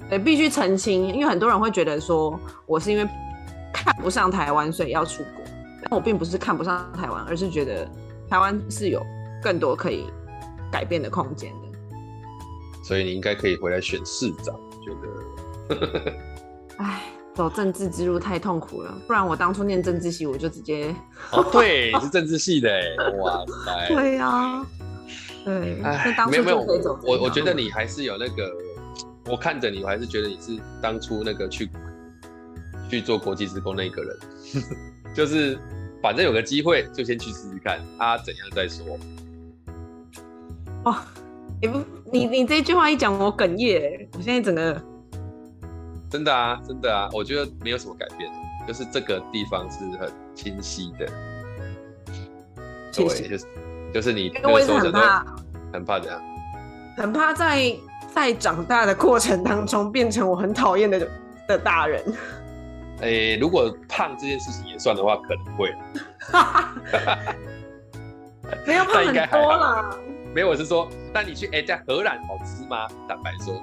[0.08, 3.08] 对，必须澄清，因为很多人会觉得说，我是因为
[3.72, 5.44] 看不上台湾，所以要出国。
[5.82, 7.88] 但我并不是看不上台湾，而是觉得
[8.28, 9.00] 台湾是有
[9.42, 10.04] 更多可以
[10.70, 11.68] 改变的空间的。
[12.84, 14.54] 所以你应该可以回来选市长，
[14.84, 16.12] 觉得。
[16.78, 17.02] 哎，
[17.34, 20.94] 走政治之路太痛苦了，不然我当初念政治系，我就直接。
[21.30, 22.82] 哦，对，你是政治系的哎，
[23.18, 23.88] 哇塞。
[23.94, 24.66] 对呀、啊，
[25.44, 25.82] 对。
[25.82, 26.58] 哎，没有没有，
[27.02, 28.52] 我我觉得你还是有那个，
[29.26, 31.70] 我看着你，我还是觉得你是当初那个去
[32.88, 34.18] 去做国际志工那个人，
[35.14, 35.58] 就是
[36.02, 38.98] 反正有个机会就先去试试看，啊怎样再说。
[40.84, 40.96] 哦。
[41.62, 41.78] 你不，
[42.10, 44.08] 你你这句话一讲，我哽咽。
[44.16, 44.82] 我现在整个
[46.08, 48.32] 真的啊，真的啊，我觉得没有什么改变，
[48.66, 51.06] 就是这个地方是很清晰的。
[52.94, 53.44] 对，就是
[53.92, 55.24] 就是你那个时候很怕，
[55.72, 56.20] 很怕怎样？
[56.96, 57.74] 很怕在
[58.14, 61.08] 在长大的过程当中变成我很讨厌的
[61.48, 62.02] 的大人。
[63.00, 65.74] 哎、欸，如果胖这件事情也算的话，可能会。
[68.66, 69.90] 没有胖很多啦。
[70.34, 72.86] 没有，我是说，但你去哎，在荷兰好吃吗？
[73.08, 73.54] 坦白说，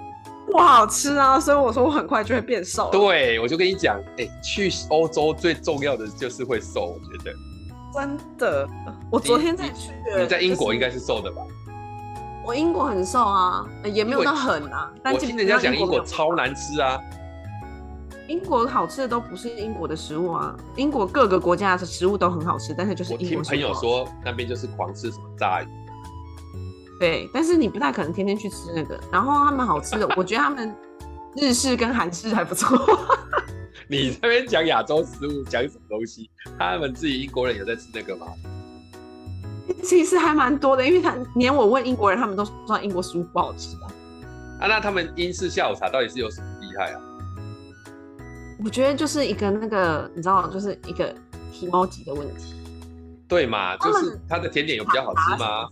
[0.51, 2.89] 不好吃啊，所以我说我很快就会变瘦。
[2.91, 7.31] 对，我就跟你讲，哎，去欧洲最重要的就是会瘦，我觉得。
[7.93, 8.69] 真的，
[9.09, 9.91] 我昨天在去。
[10.19, 11.41] 你在英国应该是瘦的吧？
[12.45, 14.91] 我英国很瘦啊，也没有到很啊。
[15.03, 16.99] 但我听人家讲英国超难吃啊。
[18.27, 23.39] 英国好吃的都不是英国的食物啊，英国各个国家的食物都很好吃，但是就是英国。
[23.39, 25.67] 我听朋友说那边就是狂吃什么炸鱼。
[26.99, 28.99] 对，但是你不太可能天天去吃那个。
[29.11, 30.75] 然后他们好吃的， 我觉得他们
[31.39, 32.77] 日式跟韩式还不错。
[33.87, 36.29] 你这边讲亚洲食物，讲什么东西？
[36.59, 38.27] 他们自己英国人有在吃那个吗？
[39.83, 43.87] 其实还蛮多的，因为他连我问英国人，他们都说英国食物不好吃啊。
[44.59, 47.01] 啊，那他们英式下午茶到底是有什么厉害啊？
[48.63, 51.13] 我觉得就是一个那个，你知道，就是一个
[51.53, 52.55] 体毛级的问题。
[53.27, 53.77] 对嘛？
[53.77, 55.67] 就是它的甜点有比较好吃吗？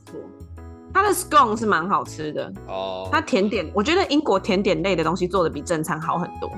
[0.95, 3.09] 它的 scone 是蛮好吃的哦。
[3.11, 6.49] 它甜点，我觉得英国甜点类的东西做的比正餐好很多。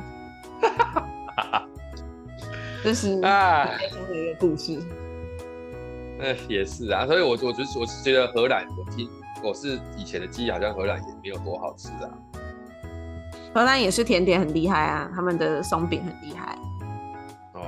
[2.84, 4.80] 这是啊，开心的一个故事。
[6.20, 9.10] 呃，也是啊，所以我我觉得我是觉得荷兰，我听
[9.44, 12.08] 我是以前的记忆，好像荷兰也没有多好吃啊。
[13.56, 16.56] 荷兰也是甜点很厉害啊，他们的松饼很厉害。
[17.54, 17.62] 哦。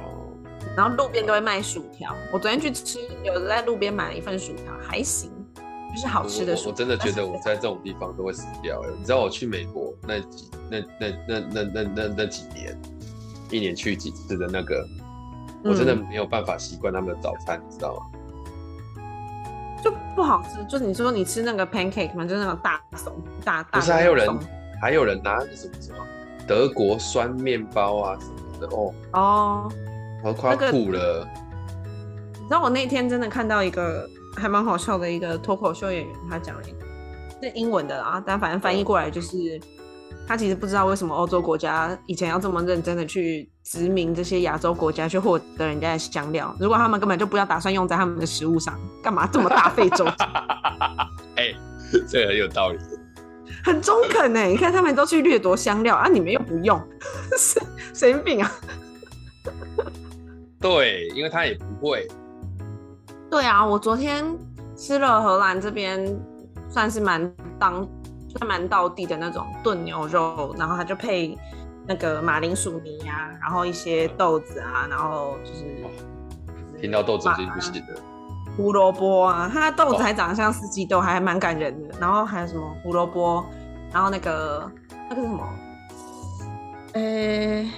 [0.78, 5.32] 然后路边都会卖薯条，我昨天去吃，有在路边买了一份薯条，还行。
[5.94, 8.80] 就是好吃的我真的觉得我在这种地方都会死掉。
[8.98, 12.80] 你知道我去美国那几那那那那那那那几年，
[13.50, 14.88] 一年去几次的那个，
[15.64, 18.02] 我真的没有办法习惯他们的早餐，你知道吗？
[19.84, 20.64] 就不好吃。
[20.66, 23.14] 就是你说你吃那个 pancake 嘛，就是那种大松
[23.44, 23.80] 大大。
[23.80, 24.30] 不是还有人
[24.80, 25.98] 还有人拿那个什么什么
[26.48, 29.72] 德国酸面包啊什么的哦哦，
[30.24, 31.28] 我快要吐了。
[32.36, 34.08] 你知道我那天真的看到一个。
[34.36, 36.78] 还蛮好笑的一个脱口秀演员，他讲了一个
[37.42, 39.60] 是英文的啦，但反正翻译过来就是，
[40.28, 46.56] 他其实不知道为什么欧洲国家以前要这么认真的去殖民这些亚洲国家，去获得人家的香料。
[46.60, 50.30] 如果他们根本就不要打算用在他们的食物上，干嘛这么大费周章？
[51.36, 51.56] 哎、欸，
[52.08, 52.80] 这个很有道理，
[53.64, 54.42] 很中肯呢。
[54.44, 56.82] 你看他们都去掠夺香料啊，你们又不用，
[57.94, 58.52] 神经病啊！
[60.60, 62.08] 对，因为他也不会。
[63.30, 64.26] 对啊，我昨天
[64.76, 66.04] 吃了荷兰这边
[66.68, 67.88] 算是蛮当
[68.28, 71.38] 算蛮道地的那种炖牛肉，然后它就配
[71.86, 78.02] 那个马铃薯泥啊，然后一些豆子啊，然后就是、就是、听到豆子已经不行了。
[78.58, 81.96] 胡萝卜啊，它的豆子还长得像四季豆，还蛮感人的。
[82.00, 83.46] 然后还有什么胡萝卜，
[83.94, 84.72] 然后那个
[85.10, 85.50] 那个是什么？
[86.94, 87.72] 呃、欸。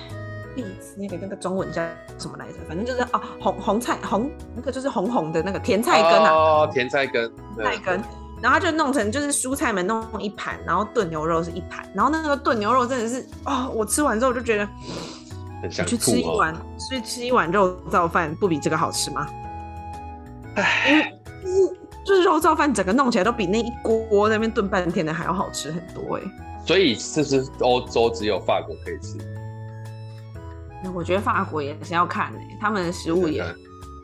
[0.53, 1.81] 荔枝那个那个中文叫
[2.22, 2.53] 什么来着？
[2.67, 8.01] 反正就是哦，红红菜红那个就是红红的那个甜菜根啊，哦，甜菜根，菜根，
[8.41, 14.67] 然后他就弄成就是蔬菜们弄一盘，然后炖牛肉是一盘，然后那个炖牛肉真的是哦，我吃完之后就觉得
[15.61, 16.55] 很想吐，去吃一碗，
[16.89, 19.28] 去吃一碗肉燥饭不比这个好吃吗？
[20.55, 21.11] 哎，
[21.43, 26.22] 就是就是肉燥饭整个弄起来都比那一锅那边炖半天的还要好吃很多哎，
[26.65, 29.17] 所以是不是欧洲只有法国可以吃？
[30.93, 33.43] 我觉得法国也是要看诶、欸，他们的食物也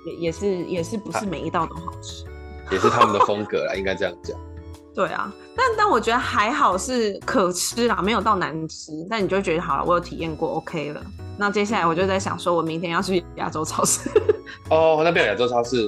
[0.05, 2.25] 也也是也是不是每一道都好吃，
[2.71, 4.37] 也是他们的风格啦，应该这样讲。
[4.95, 8.91] 对啊，但但我觉得还好是可吃啦，没有到难吃。
[9.09, 11.01] 但你就会觉得好了，我有体验过，OK 了。
[11.37, 14.09] 那接下来我就在想，说我明天要去亚洲超市。
[14.71, 15.87] 哦，那边有亚洲超市？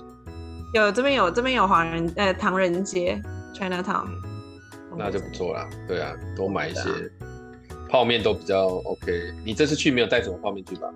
[0.75, 3.19] 有这边有这边有华人呃唐人街
[3.55, 4.05] Chinatown，
[4.95, 5.67] 那就不错啦。
[5.87, 7.11] 对啊，多买一些。
[7.89, 10.87] 泡面都比较 OK，你这次去没有带什么泡面去吧？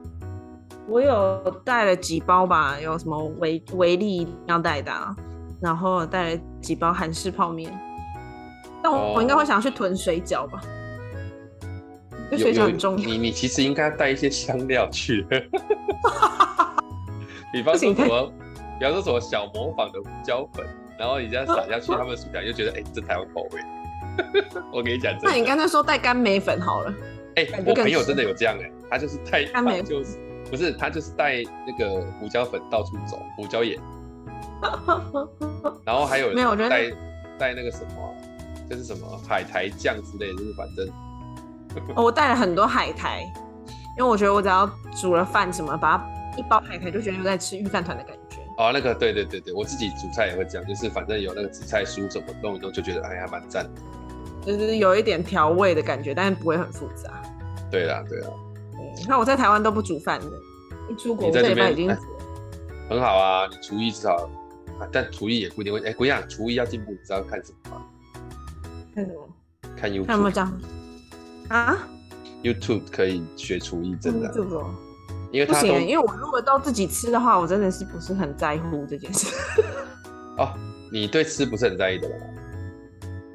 [0.88, 5.16] 我有带了几包吧，有什么维维力要带的，啊，
[5.62, 7.74] 然后带了几包韩式泡面。
[8.84, 10.62] 但我、哦、我应该会想要去囤水饺吧，
[12.30, 13.06] 因为水饺很重要。
[13.06, 15.26] 你你其实应该带一些香料去，
[17.54, 18.32] 比方说什么，
[18.78, 20.66] 比方说什么小模仿的胡椒粉，
[21.00, 23.62] 然后你这样撒下去，他们薯条就觉得哎、欸，这台湾口味。
[24.72, 26.94] 我跟你讲，那你刚才说带干梅粉好了。
[27.36, 30.18] 哎、欸，我朋友真的有这样哎、欸，他就是带干梅，就是
[30.50, 33.80] 不是他就是带那个胡椒粉到处走，胡椒盐。
[35.86, 36.90] 然后还有没有带
[37.38, 38.10] 带那个什么、啊？
[38.70, 43.22] 就是什么海苔酱之类的，就是反正，我带了很多海苔，
[43.98, 46.06] 因为我觉得我只要煮了饭什么，把它
[46.38, 48.38] 一包海苔，就觉得有在吃御饭团的感觉。
[48.58, 53.82] 哦，那个对对对对，我自己煮菜也会这样，就是反正有那个紫菜酥什么弄一弄，就觉得哎呀蛮赞的，
[54.46, 57.22] 就是有一点调味的感觉，但是不会很复杂。
[57.72, 58.28] 对啦对啦，
[58.98, 60.28] 你看我在台湾都不煮饭的，
[60.90, 62.00] 一出国这里边已经煮了，
[62.90, 64.30] 很好啊，你厨艺至少，
[64.92, 67.86] 但厨艺也不一定会，哎，不一样，厨艺要进步，你知道看什么吗？
[68.94, 69.30] 看什么？
[69.76, 70.06] 看 YouTube。
[70.06, 70.62] 看什么讲？
[71.50, 71.78] 啊
[72.44, 74.32] ？YouTube 可以学厨艺，真的。
[75.32, 79.34] 因为不行，因为我如果都自己吃的话，我真的是不是很在乎这件事。
[80.38, 80.54] 哦，
[80.92, 82.16] 你对吃不是很在意的吗？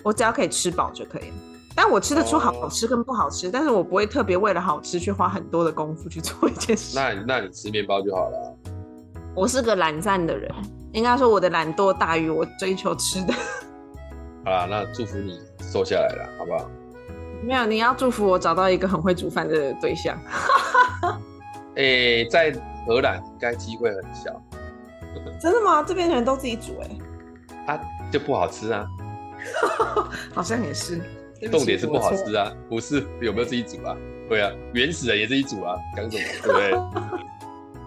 [0.02, 1.34] 我只要可以吃饱就可以了。
[1.74, 6.98] 但我吃得出好吃跟不好吃，哦、但是我不会特别为了好吃去花很多的功夫去做一件事。
[6.98, 8.56] 那那你吃面包就好了。
[9.34, 10.52] 我是个懒散的人，
[10.92, 13.32] 应该说我的懒惰大于我追求吃的。
[14.44, 16.68] 好啦，那祝福你瘦下来了，好不好？
[17.44, 20.18] 没有，你要祝福我找到一个很会煮饭的对象。
[21.76, 22.52] 哎、欸，在
[22.88, 24.32] 荷兰应该机会很小。
[25.40, 25.80] 真的吗？
[25.84, 26.88] 这边的人都自己煮哎、
[27.66, 27.72] 欸。
[27.72, 27.80] 啊，
[28.10, 28.84] 就不好吃啊。
[30.34, 31.00] 好像也是。
[31.52, 33.96] 重点是不好吃啊，不是有没有自己煮啊？
[34.28, 36.24] 对啊，原始人也自己煮啊，讲什么？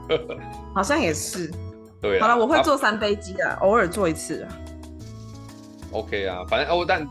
[0.07, 0.37] 对不对？
[0.73, 1.51] 好像也是。
[2.01, 2.21] 对啊。
[2.21, 4.57] 好了，我会做三杯鸡啊，偶尔做一次啊。
[5.91, 7.07] OK 啊，反正哦，但日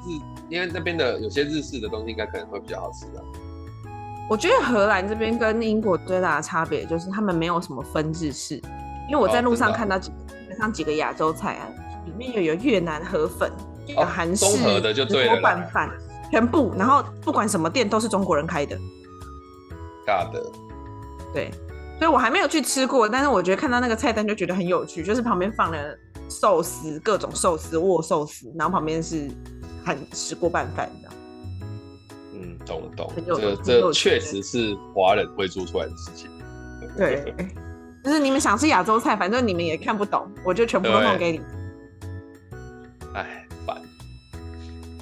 [0.48, 3.22] 因为那边的有些日式的东西应该可能会比较好吃的。
[4.28, 8.54] 我觉得荷兰这边跟英国最大的差别就是他们没有什么分日式，
[9.08, 10.10] 因为我在路上看到基
[10.48, 11.68] 本上几个亚洲菜啊，
[12.06, 13.52] 里面又有越南河粉，
[13.96, 15.90] 有韩式综合的就对了，拌饭
[16.30, 18.76] 全部，然后不管什么店都是中国人开的。
[20.06, 20.42] 大的。
[21.32, 21.50] 对，
[21.98, 25.78] 所以我还没有去吃过，但是我觉得看到那个菜单就觉得很有趣，就是旁边放了。
[26.32, 29.28] 寿司，各种寿司，握寿司，然后旁边是
[29.84, 31.12] 很石锅拌饭，这样。
[32.34, 36.30] 嗯，懂了懂了，这这确实是华人会做出来的事情。
[36.96, 37.34] 对，
[38.04, 41.40] 就是你们想吃亚洲菜，反正你们也看不懂，我就全部都弄给你。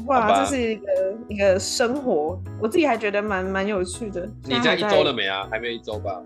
[0.09, 0.87] 哇，这是一个
[1.29, 4.27] 一个生活，我自己还觉得蛮蛮有趣的。
[4.45, 5.47] 你这样一周了没啊？
[5.51, 6.21] 还没有一周吧？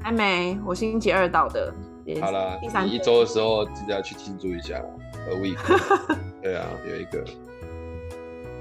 [0.00, 1.72] 还没，我星期二到的。
[2.20, 4.80] 好了，你一周的时候记得要去庆祝一下
[5.30, 5.56] ，a week。
[6.42, 7.24] 对啊，有一个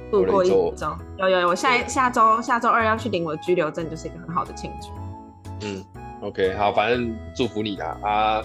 [0.10, 0.74] 度过一周，
[1.18, 5.68] 有有有，我下下周下周二要去领我的居留证，就是一个很好的庆祝。
[5.68, 5.84] 嗯
[6.22, 8.42] ，OK，好，反正祝福你啦啊，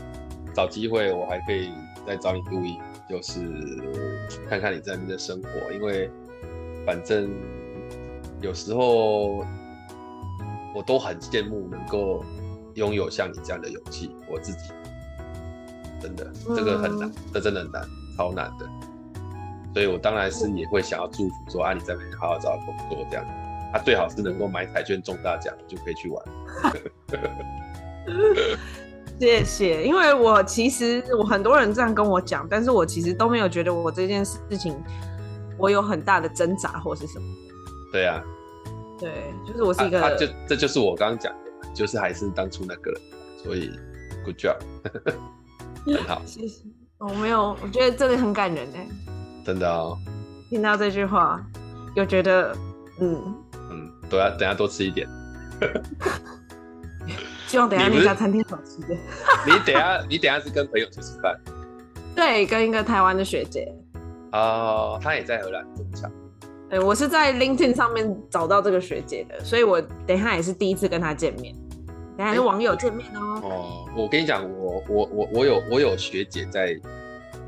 [0.53, 1.71] 找机会我还可以
[2.05, 2.79] 再找你录音，
[3.09, 3.41] 就是
[4.49, 6.11] 看看你在那边的生活，因为
[6.87, 7.31] 反正
[8.41, 9.45] 有时候
[10.75, 12.25] 我都很羡慕能够
[12.75, 14.59] 拥有像你这样的勇气，我自己。
[16.01, 17.83] 真的，这个很难，这真的很难，
[18.17, 18.69] 超难的。
[19.75, 23.27] 所以我当然是也会想要祝福说啊，你在那边好好找工作这样，
[23.73, 26.25] 他、啊、最好是能够买彩券中大奖，就可以去玩。
[29.19, 34.77] 谢谢，因为我其实我很多人这样跟我讲，但是我其实都没有觉得我这件事情
[35.59, 37.25] 我有很大的挣扎或是什么。
[37.93, 38.23] 对啊，
[38.99, 43.01] 对，就是我是一个，啊啊、就这就是我刚刚讲的，就是还是当初那个人，
[43.43, 43.71] 所以
[44.25, 44.57] good job。
[45.85, 46.65] 很好， 谢谢。
[46.99, 48.87] 我没有，我觉得这个很感人哎，
[49.45, 49.99] 真的哦。
[50.51, 51.41] 听到这句话，
[51.95, 52.57] 又觉得，
[53.01, 53.35] 嗯
[53.71, 55.09] 嗯，等下等下多吃一点。
[57.49, 58.95] 希望等下那家餐厅好吃的。
[59.47, 61.35] 你等下你等下是跟朋友去吃饭？
[62.15, 63.73] 对，跟一个台湾的学姐。
[64.33, 66.09] 哦，她也在荷兰这么巧。
[66.69, 71.55] 对，我是在 LinkedIn 上面找到这个学姐的，所以我等一下也是第一次跟她见面。
[72.19, 73.41] 等下是网友见面哦。
[73.43, 76.79] 哦，我跟你讲，我我我我有我有学姐在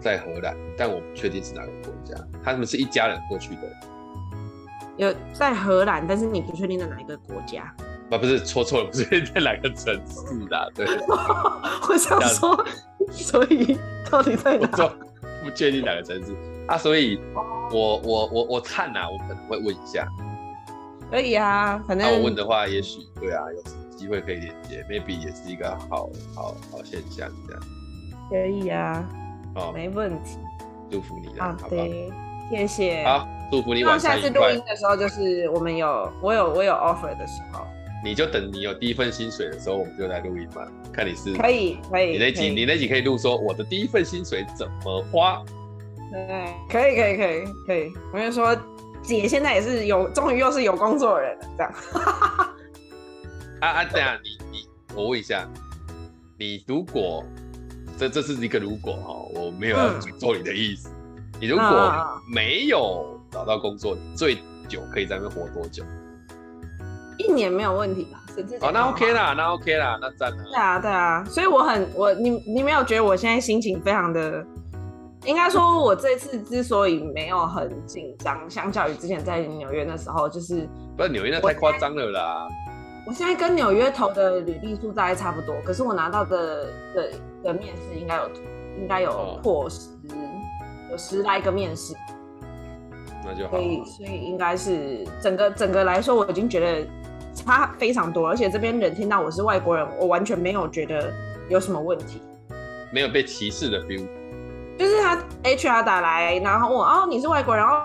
[0.01, 2.15] 在荷兰，但我不确定是哪个国家。
[2.43, 3.61] 他们是一家人过去的。
[4.97, 7.71] 有在荷兰，但是你不确定在哪一个国家？
[8.11, 10.73] 啊，不是，说错了，不是 在哪个城市的？
[10.75, 10.87] 对。
[11.89, 12.67] 我想说，
[13.11, 13.79] 所以
[14.11, 14.69] 到底在哪？
[15.43, 16.35] 不确定哪个城市
[16.67, 16.77] 啊？
[16.77, 17.19] 所以
[17.73, 20.07] 我我我我看呐，我可能会问一下。
[21.11, 22.07] 可以啊，反正。
[22.09, 23.81] 那我问的话，也许对啊，有。
[24.01, 27.63] 机会可以连接，maybe 也是一个好好好现象，这样。
[28.31, 29.05] 可以啊，
[29.55, 30.39] 哦，没问题，
[30.91, 31.77] 祝福你啊，好的，
[32.51, 33.05] 谢谢。
[33.05, 34.23] 好，祝福你晚上愉快。
[34.23, 37.61] 下次录音的时候，就是我们有我有我有 offer 的时候，
[38.05, 42.13] 你就等你有第一份薪水的时候，我们就来录音嘛，看你是可以可以。
[42.13, 45.43] 你那集你那集可以录说我的第一份薪水怎么花？
[46.11, 48.57] 对，可以可以可以可以，我跟你说。
[49.03, 51.73] 姐现在也是有，终于又是有工作的人了，这样。
[53.61, 55.49] 啊啊，等下你你，我问一下，
[56.39, 57.25] 你如果
[57.97, 60.91] 这这是一个如果哈，我没有要诅咒你的意思。
[60.91, 64.37] 嗯、你如果没有找到工作，你最
[64.69, 65.83] 久可以在那边活多久？
[67.21, 68.19] 一年没有问题吧？
[68.63, 70.45] 哦，那 OK 啦，那 OK 啦，那赞了。
[70.45, 74.45] 对啊，对啊，所以我很我你你没有觉得我现在心情非常的？
[75.27, 80.67] 应该说，我这次之所以没有很紧张，相较于之前在纽约那时候，就是
[80.97, 82.49] 不是纽约那太夸张了啦。
[83.07, 86.65] 我现在跟纽约投的履历数大概差不多，可是我拿到的
[86.95, 87.11] 的
[87.45, 88.31] 的面试应该有
[88.81, 89.91] 应该有破十，
[90.91, 91.93] 有十来个面试。
[93.23, 93.51] 那就好。
[93.51, 96.89] 所以所以应该是整个整个来说，我已经觉得
[97.35, 101.13] 差非常多，而且这边人听到我是外国人，我完全没有觉得
[101.49, 102.21] 有什么问题，
[102.93, 104.07] 没有被歧视的 feel。
[104.79, 107.83] 就是他 HR 打来，然后问我哦，你是外国人哦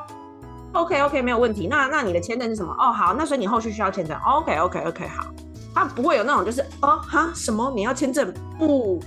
[0.71, 1.67] ，OK OK 没有问题。
[1.67, 2.73] 那那你的签证是什么？
[2.79, 4.17] 哦好，那所以你后续需要签证。
[4.19, 5.25] OK OK OK 好，
[5.73, 8.97] 他不会有那种就是哦哈什么你要签证不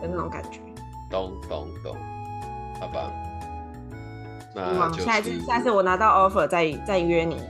[0.00, 0.58] 的那种感觉。
[1.10, 1.96] 懂懂懂，
[2.80, 3.10] 好吧。
[4.54, 7.40] 那就下一次下次我拿到 offer 再再约你。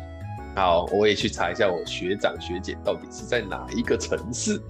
[0.56, 4.60] 好，我也去查一下我学长学姐到底是在哪一个城市。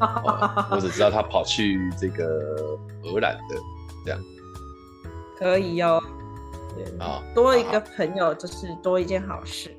[0.00, 3.56] 哦、 我只知道他跑去这个荷兰的
[4.04, 4.20] 这样。
[5.36, 6.02] 可以哟，
[7.00, 9.74] 啊，多一个朋友就是多一件好事。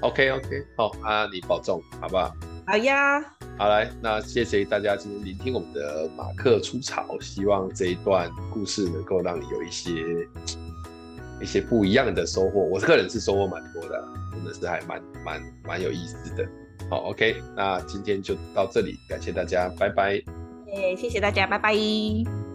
[0.00, 2.32] OK OK，好啊，你保重，好不好？
[2.66, 3.20] 好呀。
[3.58, 9.90] 好来，那谢谢大家今天聆听我们的马克出草，希望这一段故事能够让你有一些
[11.40, 12.60] 一些不一样的收获。
[12.60, 16.46] 我个人是收获蛮多的，真的是还蛮蛮蛮有意思的。
[16.90, 20.14] 好，OK，那今天就到这里，感谢大家，拜拜。
[20.66, 22.47] 耶，谢谢大家，拜拜。